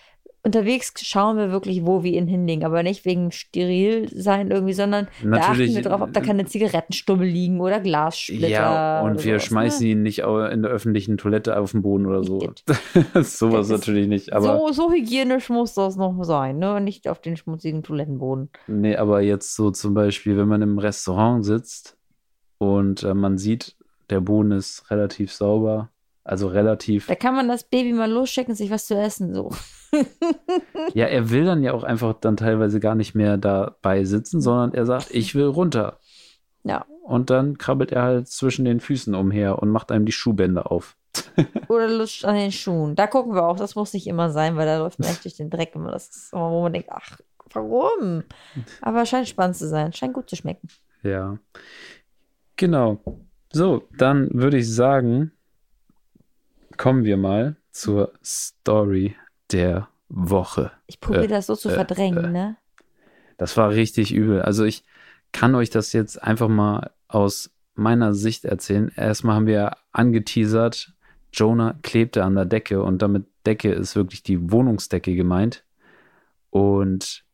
[0.44, 5.08] unterwegs schauen wir wirklich, wo wir ihn hinlegen, aber nicht wegen steril sein irgendwie, sondern
[5.24, 8.48] Natürlich, da achten wir drauf, ob da keine Zigarettenstummel liegen oder Glassplitter.
[8.48, 9.92] Ja, und wir sowas, schmeißen ne?
[9.92, 12.40] ihn nicht in der öffentlichen Toilette auf den Boden oder so.
[13.22, 14.34] Sowas natürlich nicht.
[14.34, 16.82] Aber so, so hygienisch muss das noch sein, ne?
[16.82, 18.50] Nicht auf den schmutzigen Toilettenboden.
[18.68, 21.98] Nee, aber jetzt so zum Beispiel, wenn man im Restaurant sitzt
[22.58, 23.78] und äh, man sieht,
[24.10, 25.90] der Boden ist relativ sauber,
[26.24, 27.08] also relativ.
[27.08, 29.52] Da kann man das Baby mal loschecken und sich was zu essen, so.
[30.94, 34.74] ja, er will dann ja auch einfach dann teilweise gar nicht mehr dabei sitzen, sondern
[34.74, 36.00] er sagt, ich will runter.
[36.64, 36.86] Ja.
[37.04, 40.96] Und dann krabbelt er halt zwischen den Füßen umher und macht einem die Schuhbänder auf.
[41.68, 42.96] Oder lutscht an den Schuhen.
[42.96, 45.36] Da gucken wir auch, das muss nicht immer sein, weil da läuft man echt durch
[45.36, 45.92] den Dreck immer.
[45.92, 47.20] Das ist immer, wo man denkt, ach,
[47.52, 48.24] warum?
[48.82, 50.70] Aber scheint spannend zu sein, scheint gut zu schmecken.
[51.04, 51.38] Ja.
[52.56, 53.02] Genau.
[53.52, 55.32] So, dann würde ich sagen,
[56.78, 59.16] kommen wir mal zur Story
[59.52, 60.72] der Woche.
[60.88, 62.58] Ich probiere äh, das so zu äh, verdrängen, äh, ne?
[63.38, 64.42] Das war richtig übel.
[64.42, 64.84] Also ich
[65.32, 68.92] kann euch das jetzt einfach mal aus meiner Sicht erzählen.
[68.96, 70.94] Erstmal haben wir angeteasert,
[71.32, 75.64] Jonah klebte an der Decke und damit Decke ist wirklich die Wohnungsdecke gemeint.
[76.52, 77.26] Und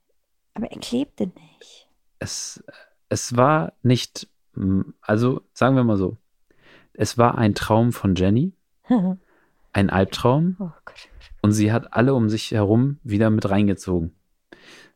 [0.54, 1.88] aber er klebte nicht.
[2.20, 2.64] Es,
[3.10, 4.28] es war nicht,
[5.02, 6.18] also sagen wir mal so,
[6.94, 8.54] es war ein Traum von Jenny,
[9.74, 10.56] ein Albtraum.
[10.60, 11.10] Oh Gott.
[11.42, 14.16] Und sie hat alle um sich herum wieder mit reingezogen.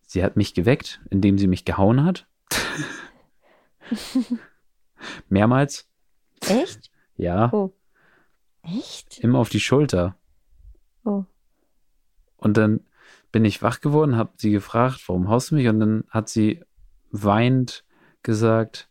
[0.05, 2.27] Sie hat mich geweckt, indem sie mich gehauen hat.
[5.29, 5.89] Mehrmals.
[6.41, 6.91] Echt?
[7.15, 7.51] Ja.
[7.53, 7.73] Oh.
[8.61, 9.19] Echt?
[9.19, 10.15] Immer auf die Schulter.
[11.03, 11.25] Oh.
[12.37, 12.81] Und dann
[13.31, 15.67] bin ich wach geworden, habe sie gefragt, warum haust du mich?
[15.67, 16.63] Und dann hat sie
[17.11, 17.83] weinend
[18.21, 18.89] gesagt,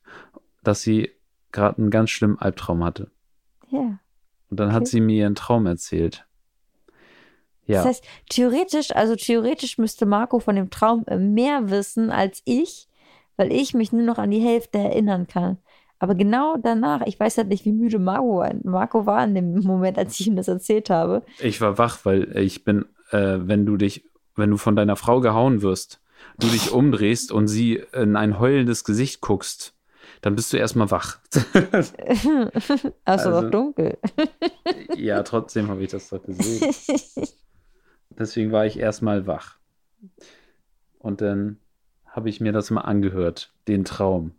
[0.63, 1.13] dass sie
[1.53, 3.11] gerade einen ganz schlimmen Albtraum hatte.
[3.69, 3.99] Ja.
[4.53, 4.77] Und dann okay.
[4.77, 6.27] hat sie mir ihren Traum erzählt.
[7.65, 7.79] Ja.
[7.79, 12.87] Das heißt, theoretisch, also theoretisch müsste Marco von dem Traum mehr wissen als ich,
[13.39, 15.57] weil ich mich nur noch an die Hälfte erinnern kann.
[15.99, 18.53] Aber genau danach, ich weiß halt nicht, wie müde Marco war.
[18.63, 21.23] Marco war in dem Moment, als ich ihm das erzählt habe.
[21.41, 24.05] Ich war wach, weil ich bin, äh, wenn du dich,
[24.37, 26.03] wenn du von deiner Frau gehauen wirst,
[26.39, 29.73] du dich umdrehst und sie in ein heulendes Gesicht guckst,
[30.23, 31.19] dann bist du erstmal wach.
[31.73, 33.99] also, also doch dunkel.
[34.97, 36.75] ja, trotzdem habe ich das doch gesehen.
[38.11, 39.59] Deswegen war ich erstmal wach.
[40.99, 41.59] Und dann
[42.07, 44.33] habe ich mir das mal angehört, den Traum.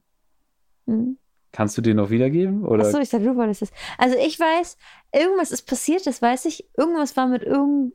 [0.85, 1.17] Mhm.
[1.51, 2.65] Kannst du den noch wiedergeben?
[2.65, 2.85] Oder?
[2.85, 3.71] Achso, ich dachte, du wolltest es.
[3.97, 4.77] Also ich weiß,
[5.13, 6.67] irgendwas ist passiert, das weiß ich.
[6.77, 7.93] Irgendwas war mit irgend,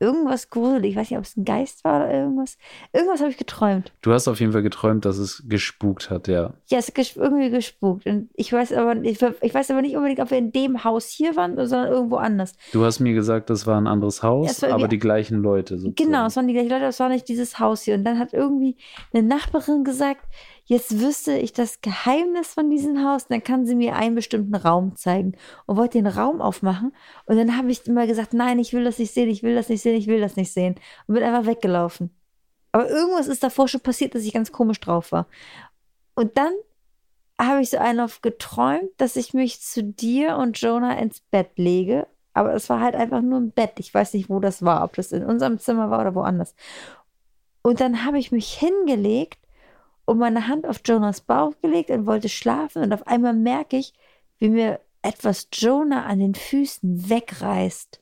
[0.00, 0.92] irgendwas gruselig.
[0.92, 2.56] Ich weiß nicht, ob es ein Geist war oder irgendwas.
[2.92, 3.92] Irgendwas habe ich geträumt.
[4.00, 6.54] Du hast auf jeden Fall geträumt, dass es gespukt hat, ja.
[6.68, 8.06] Ja, es ist irgendwie gespukt.
[8.06, 11.08] Und ich weiß aber, ich, ich, weiß aber nicht unbedingt, ob wir in dem Haus
[11.08, 12.54] hier waren, sondern irgendwo anders.
[12.72, 15.76] Du hast mir gesagt, das war ein anderes Haus, ja, aber die gleichen Leute.
[15.76, 15.94] Sozusagen.
[15.96, 17.94] Genau, es waren die gleichen Leute, es war nicht dieses Haus hier.
[17.94, 18.76] Und dann hat irgendwie
[19.12, 20.24] eine Nachbarin gesagt,
[20.70, 24.94] jetzt wüsste ich das Geheimnis von diesem Haus, dann kann sie mir einen bestimmten Raum
[24.94, 25.34] zeigen
[25.66, 26.94] und wollte den Raum aufmachen.
[27.26, 29.68] Und dann habe ich immer gesagt, nein, ich will das nicht sehen, ich will das
[29.68, 30.76] nicht sehen, ich will das nicht sehen.
[31.08, 32.14] Und bin einfach weggelaufen.
[32.70, 35.26] Aber irgendwas ist davor schon passiert, dass ich ganz komisch drauf war.
[36.14, 36.52] Und dann
[37.36, 41.50] habe ich so einen auf geträumt, dass ich mich zu dir und Jonah ins Bett
[41.56, 42.06] lege.
[42.32, 43.72] Aber es war halt einfach nur ein Bett.
[43.80, 46.54] Ich weiß nicht, wo das war, ob das in unserem Zimmer war oder woanders.
[47.62, 49.39] Und dann habe ich mich hingelegt
[50.04, 52.82] und meine Hand auf Jonas Bauch gelegt und wollte schlafen.
[52.82, 53.92] Und auf einmal merke ich,
[54.38, 58.00] wie mir etwas Jonah an den Füßen wegreißt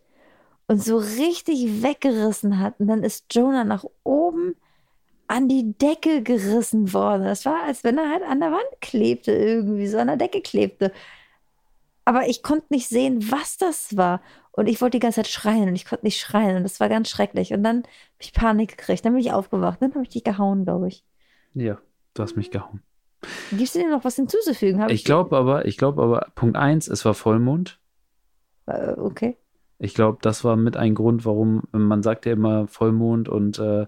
[0.68, 2.78] und so richtig weggerissen hat.
[2.78, 4.56] Und dann ist Jonah nach oben
[5.26, 7.24] an die Decke gerissen worden.
[7.24, 10.40] Das war, als wenn er halt an der Wand klebte, irgendwie so an der Decke
[10.40, 10.92] klebte.
[12.04, 14.22] Aber ich konnte nicht sehen, was das war.
[14.52, 16.56] Und ich wollte die ganze Zeit schreien und ich konnte nicht schreien.
[16.56, 17.52] Und das war ganz schrecklich.
[17.52, 17.86] Und dann habe
[18.20, 19.04] ich Panik gekriegt.
[19.04, 19.80] Dann bin ich aufgewacht.
[19.80, 21.04] Dann habe ich dich gehauen, glaube ich.
[21.54, 21.78] Ja.
[22.18, 22.82] Du hast mich gehauen.
[23.52, 24.82] Gibst du dir noch was hinzuzufügen?
[24.82, 27.78] Hab ich glaube aber, ich glaube aber, Punkt 1, es war Vollmond.
[28.66, 29.36] Äh, okay.
[29.78, 33.86] Ich glaube, das war mit ein Grund, warum man sagt ja immer Vollmond und äh,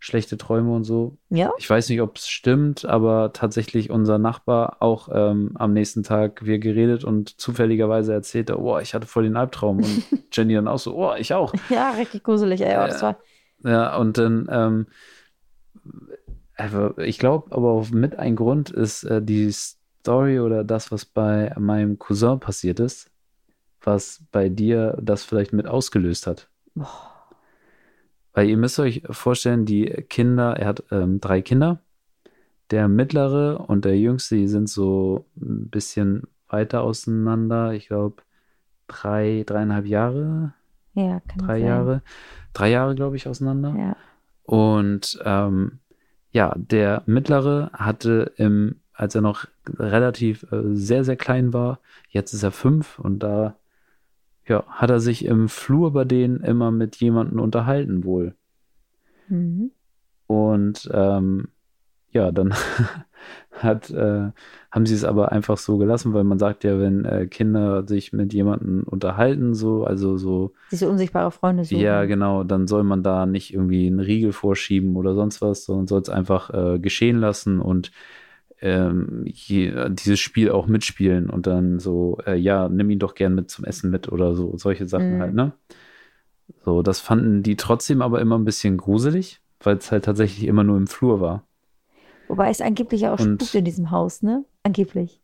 [0.00, 1.16] schlechte Träume und so.
[1.28, 1.52] Ja.
[1.58, 6.44] Ich weiß nicht, ob es stimmt, aber tatsächlich unser Nachbar auch ähm, am nächsten Tag
[6.44, 10.02] wir geredet und zufälligerweise erzählte, oh, ich hatte voll den Albtraum und
[10.32, 11.52] Jenny dann auch so, oh, ich auch.
[11.68, 13.18] Ja, richtig gruselig, ey, oh, das war.
[13.62, 14.86] Ja, und dann ähm,
[16.98, 21.54] ich glaube, aber auch mit ein Grund ist äh, die Story oder das, was bei
[21.58, 23.10] meinem Cousin passiert ist,
[23.82, 26.48] was bei dir das vielleicht mit ausgelöst hat.
[26.74, 27.10] Boah.
[28.32, 31.80] Weil ihr müsst euch vorstellen, die Kinder, er hat ähm, drei Kinder.
[32.70, 37.72] Der mittlere und der jüngste, die sind so ein bisschen weiter auseinander.
[37.72, 38.22] Ich glaube,
[38.86, 40.54] drei, dreieinhalb Jahre.
[40.94, 41.66] Ja, kann Drei sein.
[41.66, 42.02] Jahre.
[42.52, 43.74] Drei Jahre, glaube ich, auseinander.
[43.76, 43.96] Ja.
[44.44, 45.80] Und ähm,
[46.32, 49.46] ja, der mittlere hatte im, als er noch
[49.78, 53.56] relativ äh, sehr, sehr klein war, jetzt ist er fünf und da
[54.46, 58.34] ja, hat er sich im Flur bei denen immer mit jemandem unterhalten wohl.
[59.28, 59.70] Mhm.
[60.26, 61.48] Und ähm,
[62.10, 62.54] ja, dann
[63.52, 64.30] hat, äh,
[64.70, 68.12] haben sie es aber einfach so gelassen, weil man sagt ja, wenn äh, Kinder sich
[68.12, 70.52] mit jemandem unterhalten, so, also so.
[70.70, 71.80] Diese unsichtbare Freunde suchen.
[71.80, 75.86] Ja, genau, dann soll man da nicht irgendwie einen Riegel vorschieben oder sonst was, sondern
[75.86, 77.90] soll es einfach äh, geschehen lassen und
[78.62, 83.34] ähm, je, dieses Spiel auch mitspielen und dann so, äh, ja, nimm ihn doch gern
[83.34, 85.20] mit zum Essen mit oder so, solche Sachen mhm.
[85.20, 85.52] halt, ne?
[86.64, 90.64] So, das fanden die trotzdem aber immer ein bisschen gruselig, weil es halt tatsächlich immer
[90.64, 91.44] nur im Flur war.
[92.30, 94.44] Wobei es angeblich ja auch und, spukt in diesem Haus, ne?
[94.62, 95.20] Angeblich.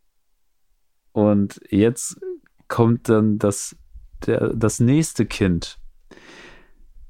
[1.13, 2.19] Und jetzt
[2.67, 3.77] kommt dann das,
[4.25, 5.79] der, das nächste Kind.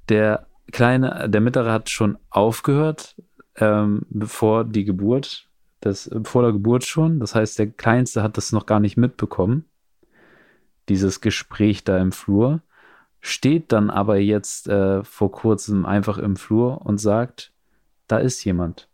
[0.07, 3.15] Der kleine, der mittlere hat schon aufgehört,
[3.55, 7.19] ähm, bevor die Geburt, das, vor der Geburt schon.
[7.19, 9.65] Das heißt, der kleinste hat das noch gar nicht mitbekommen.
[10.89, 12.61] Dieses Gespräch da im Flur.
[13.19, 17.51] Steht dann aber jetzt äh, vor kurzem einfach im Flur und sagt,
[18.07, 18.87] da ist jemand.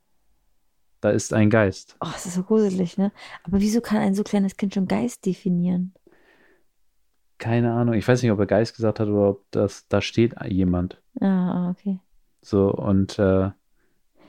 [1.03, 1.97] Da ist ein Geist.
[1.99, 3.11] Oh, das ist so gruselig, ne?
[3.43, 5.93] Aber wieso kann ein so kleines Kind schon Geist definieren?
[7.39, 7.95] Keine Ahnung.
[7.95, 11.01] Ich weiß nicht, ob er Geist gesagt hat oder ob das, da steht jemand.
[11.19, 11.99] Ah, okay.
[12.41, 13.49] So, und äh,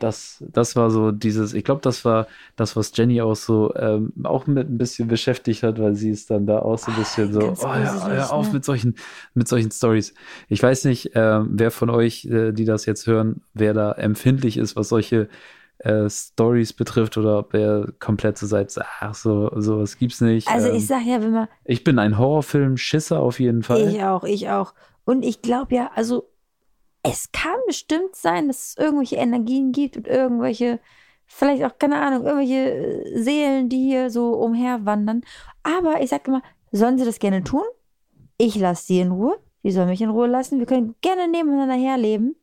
[0.01, 4.13] das, das war so dieses, ich glaube, das war das, was Jenny auch so ähm,
[4.25, 7.33] auch mit ein bisschen beschäftigt hat, weil sie ist dann da auch so ein bisschen
[7.33, 8.55] so, oh ja, hör auf ne?
[8.55, 8.97] mit solchen,
[9.35, 10.13] mit solchen Stories.
[10.49, 14.57] Ich weiß nicht, äh, wer von euch, äh, die das jetzt hören, wer da empfindlich
[14.57, 15.29] ist, was solche
[15.79, 20.49] äh, Stories betrifft oder ob er komplett so seid, ach so, sowas gibt's nicht.
[20.49, 21.49] Also ähm, ich sag ja, wenn man.
[21.65, 23.89] Ich bin ein Horrorfilm-Schisser auf jeden Fall.
[23.89, 24.75] Ich auch, ich auch.
[25.05, 26.31] Und ich glaube ja, also
[27.03, 30.81] es kann bestimmt sein, dass es irgendwelche Energien gibt und irgendwelche,
[31.27, 35.23] vielleicht auch, keine Ahnung, irgendwelche äh, Seelen, die hier so umherwandern.
[35.63, 37.65] Aber ich sag immer, sollen sie das gerne tun?
[38.39, 39.39] Ich lasse sie in Ruhe.
[39.63, 40.59] Sie sollen mich in Ruhe lassen.
[40.59, 42.37] Wir können gerne nebeneinander herleben.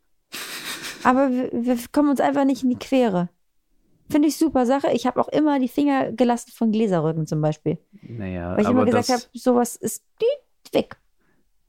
[1.04, 3.30] Aber wir, wir kommen uns einfach nicht in die Quere.
[4.10, 4.88] Finde ich super Sache.
[4.94, 7.78] Ich habe auch immer die Finger gelassen von Gläserrücken zum Beispiel.
[8.02, 10.04] Naja, Weil ich aber immer gesagt habe, sowas ist
[10.74, 10.98] weg.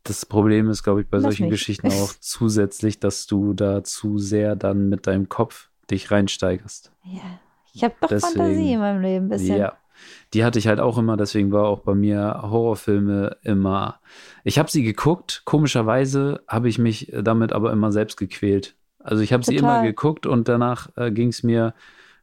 [0.04, 1.52] das Problem ist, glaube ich, bei Lass solchen mich.
[1.52, 6.92] Geschichten auch zusätzlich, dass du da zu sehr dann mit deinem Kopf dich reinsteigerst.
[7.04, 7.20] Ja.
[7.74, 9.56] Ich habe doch Deswegen- Fantasie in meinem Leben ein bisschen.
[9.58, 9.76] Ja.
[10.34, 14.00] Die hatte ich halt auch immer, deswegen war auch bei mir Horrorfilme immer.
[14.42, 18.74] Ich habe sie geguckt, komischerweise habe ich mich damit aber immer selbst gequält.
[19.04, 21.74] Also ich habe sie immer geguckt und danach äh, ging es mir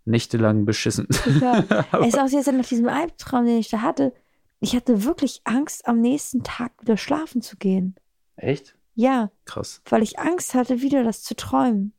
[0.05, 1.07] nächtelang beschissen.
[1.41, 1.63] Ja.
[2.01, 4.13] Es ist auch jetzt nach diesem Albtraum, den ich da hatte.
[4.61, 7.95] Ich hatte wirklich Angst, am nächsten Tag wieder schlafen zu gehen.
[8.35, 8.75] Echt?
[8.95, 9.81] Ja, Krass.
[9.89, 11.93] weil ich Angst hatte, wieder das zu träumen.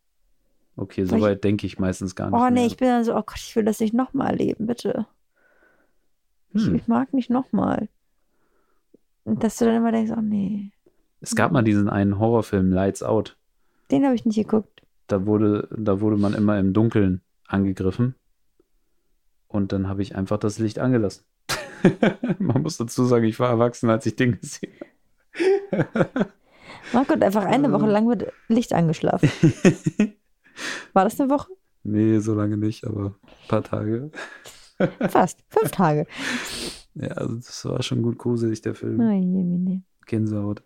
[0.76, 2.38] Okay, ich- soweit denke ich meistens gar nicht.
[2.40, 2.66] Oh nee, mehr.
[2.66, 5.06] ich bin dann so, oh Gott, ich will das nicht nochmal erleben, bitte.
[6.52, 6.74] Ich, Hm.
[6.74, 7.88] ich mag nicht nochmal.
[9.24, 10.72] Und dass du dann immer denkst, oh nee,
[11.20, 13.36] Es gab mal diesen einen Horrorfilm, Lights Out.
[13.90, 14.82] Den habe ich nicht geguckt.
[15.06, 18.14] Da wurde, da wurde man immer im Dunkeln angegriffen.
[19.48, 21.24] Und dann habe ich einfach das Licht angelassen.
[22.38, 24.72] man muss dazu sagen, ich war erwachsen, als ich den gesehen
[26.92, 27.72] Marco hat einfach eine.
[27.72, 29.28] Woche lang mit Licht angeschlafen.
[29.28, 30.12] habe.
[30.92, 31.52] War das eine Woche?
[31.82, 34.10] nee, so lange nicht, aber ein paar Tage.
[35.08, 35.44] Fast.
[35.48, 36.06] Fünf Tage.
[36.94, 39.00] Ja, also das war schon gut gruselig, der Film.
[39.00, 39.82] Oh, Jemine.
[40.06, 40.62] Gänsehaut.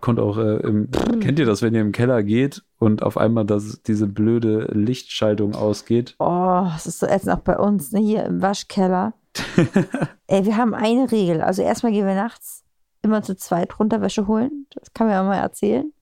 [0.00, 0.90] Konnte auch, äh, im,
[1.20, 5.54] kennt ihr das, wenn ihr im Keller geht und auf einmal das, diese blöde Lichtschaltung
[5.54, 6.16] ausgeht?
[6.18, 9.12] Oh, das ist so ätzend auch bei uns, ne, hier im Waschkeller.
[10.26, 11.42] Ey, wir haben eine Regel.
[11.42, 12.64] Also erstmal gehen wir nachts
[13.02, 14.66] immer zu zweit Runterwäsche holen.
[14.74, 15.92] Das kann man ja mal erzählen.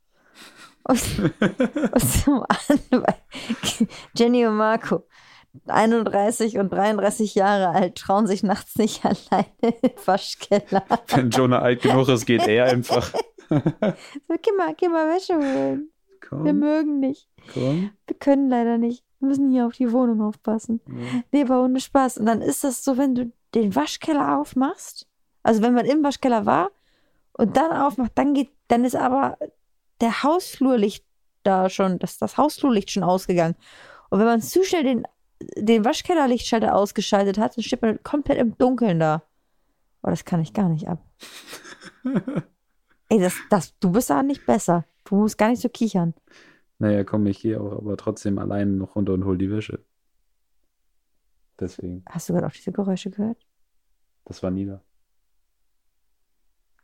[0.85, 1.03] Und,
[1.93, 3.15] und zum anderen,
[4.17, 5.07] Jenny und Marco,
[5.67, 10.85] 31 und 33 Jahre alt, trauen sich nachts nicht alleine in den Waschkeller.
[11.09, 13.13] Wenn Jonah alt genug ist, geht er einfach.
[14.29, 15.91] So, geh mal, geh mal Wäsche holen.
[16.21, 17.29] Wir Komm, mögen nicht.
[17.55, 17.91] komm.
[18.07, 19.05] Wir können leider nicht.
[19.21, 20.81] Wir müssen hier auf die Wohnung aufpassen.
[20.87, 21.23] Ja.
[21.33, 22.19] Nee, aber ohne Spaß.
[22.19, 25.07] Und dann ist das so, wenn du den Waschkeller aufmachst,
[25.43, 26.71] also wenn man im Waschkeller war
[27.33, 29.39] und dann aufmacht, dann geht, dann ist aber
[30.01, 31.05] der Hausflurlicht
[31.45, 33.55] da schon, das, das Hausflurlicht schon ausgegangen.
[34.11, 35.05] Und wenn man zu schnell den,
[35.57, 39.23] den Waschkellerlichtschalter ausgeschaltet hat, dann steht man komplett im Dunkeln da.
[40.03, 41.03] Oh, das kann ich gar nicht ab.
[43.09, 44.85] Ey, das, das, du bist da nicht besser.
[45.05, 46.15] Du musst gar nicht so kichern.
[46.79, 49.81] Naja, komm, ich gehe auch aber trotzdem alleine noch runter und hol die Wäsche.
[51.59, 53.39] Deswegen, Hast du gerade auch diese Geräusche gehört?
[54.27, 54.83] das war Nina.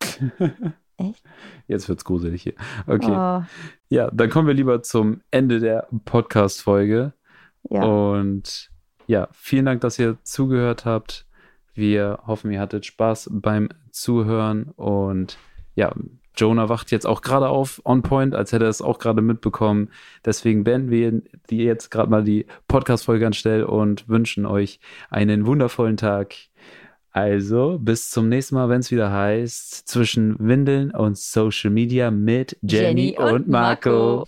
[0.96, 1.24] Echt?
[1.66, 2.54] Jetzt wird's gruselig hier.
[2.86, 3.10] Okay.
[3.10, 3.42] Oh,
[3.88, 7.12] Ja, dann kommen wir lieber zum Ende der Podcast-Folge.
[7.70, 7.84] ja.
[7.84, 8.70] Und
[9.06, 11.26] ja, vielen Dank, dass ihr zugehört habt.
[11.74, 14.70] Wir hoffen, ihr hattet Spaß beim Zuhören.
[14.76, 15.36] Und
[15.74, 15.92] ja,
[16.36, 19.90] Jonah wacht jetzt auch gerade auf, on point, als hätte er es auch gerade mitbekommen.
[20.24, 25.96] Deswegen beenden wir die jetzt gerade mal die Podcast-Folge anstelle und wünschen euch einen wundervollen
[25.96, 26.34] Tag.
[27.12, 32.58] Also, bis zum nächsten Mal, wenn es wieder heißt, zwischen Windeln und Social Media mit
[32.62, 34.26] Jenny, und Marco.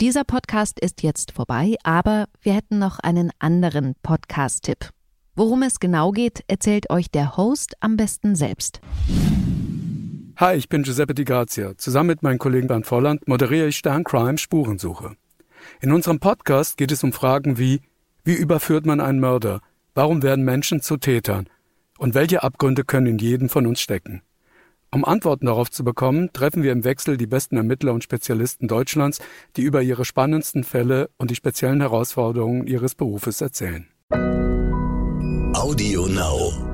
[0.00, 4.88] Dieser Podcast ist jetzt vorbei, aber wir hätten noch einen anderen Podcast-Tipp.
[5.36, 8.80] Worum es genau geht, erzählt euch der Host am besten selbst.
[10.36, 11.76] Hi, ich bin Giuseppe Di Grazia.
[11.76, 15.16] Zusammen mit meinem Kollegen Bernd Volland moderiere ich Stern Crime Spurensuche.
[15.82, 17.82] In unserem Podcast geht es um Fragen wie,
[18.24, 19.60] wie überführt man einen Mörder?
[19.94, 21.46] Warum werden Menschen zu Tätern?
[21.98, 24.22] Und welche Abgründe können in jedem von uns stecken?
[24.92, 29.20] Um Antworten darauf zu bekommen, treffen wir im Wechsel die besten Ermittler und Spezialisten Deutschlands,
[29.56, 33.86] die über ihre spannendsten Fälle und die speziellen Herausforderungen ihres Berufes erzählen.
[35.54, 36.69] Audio Now.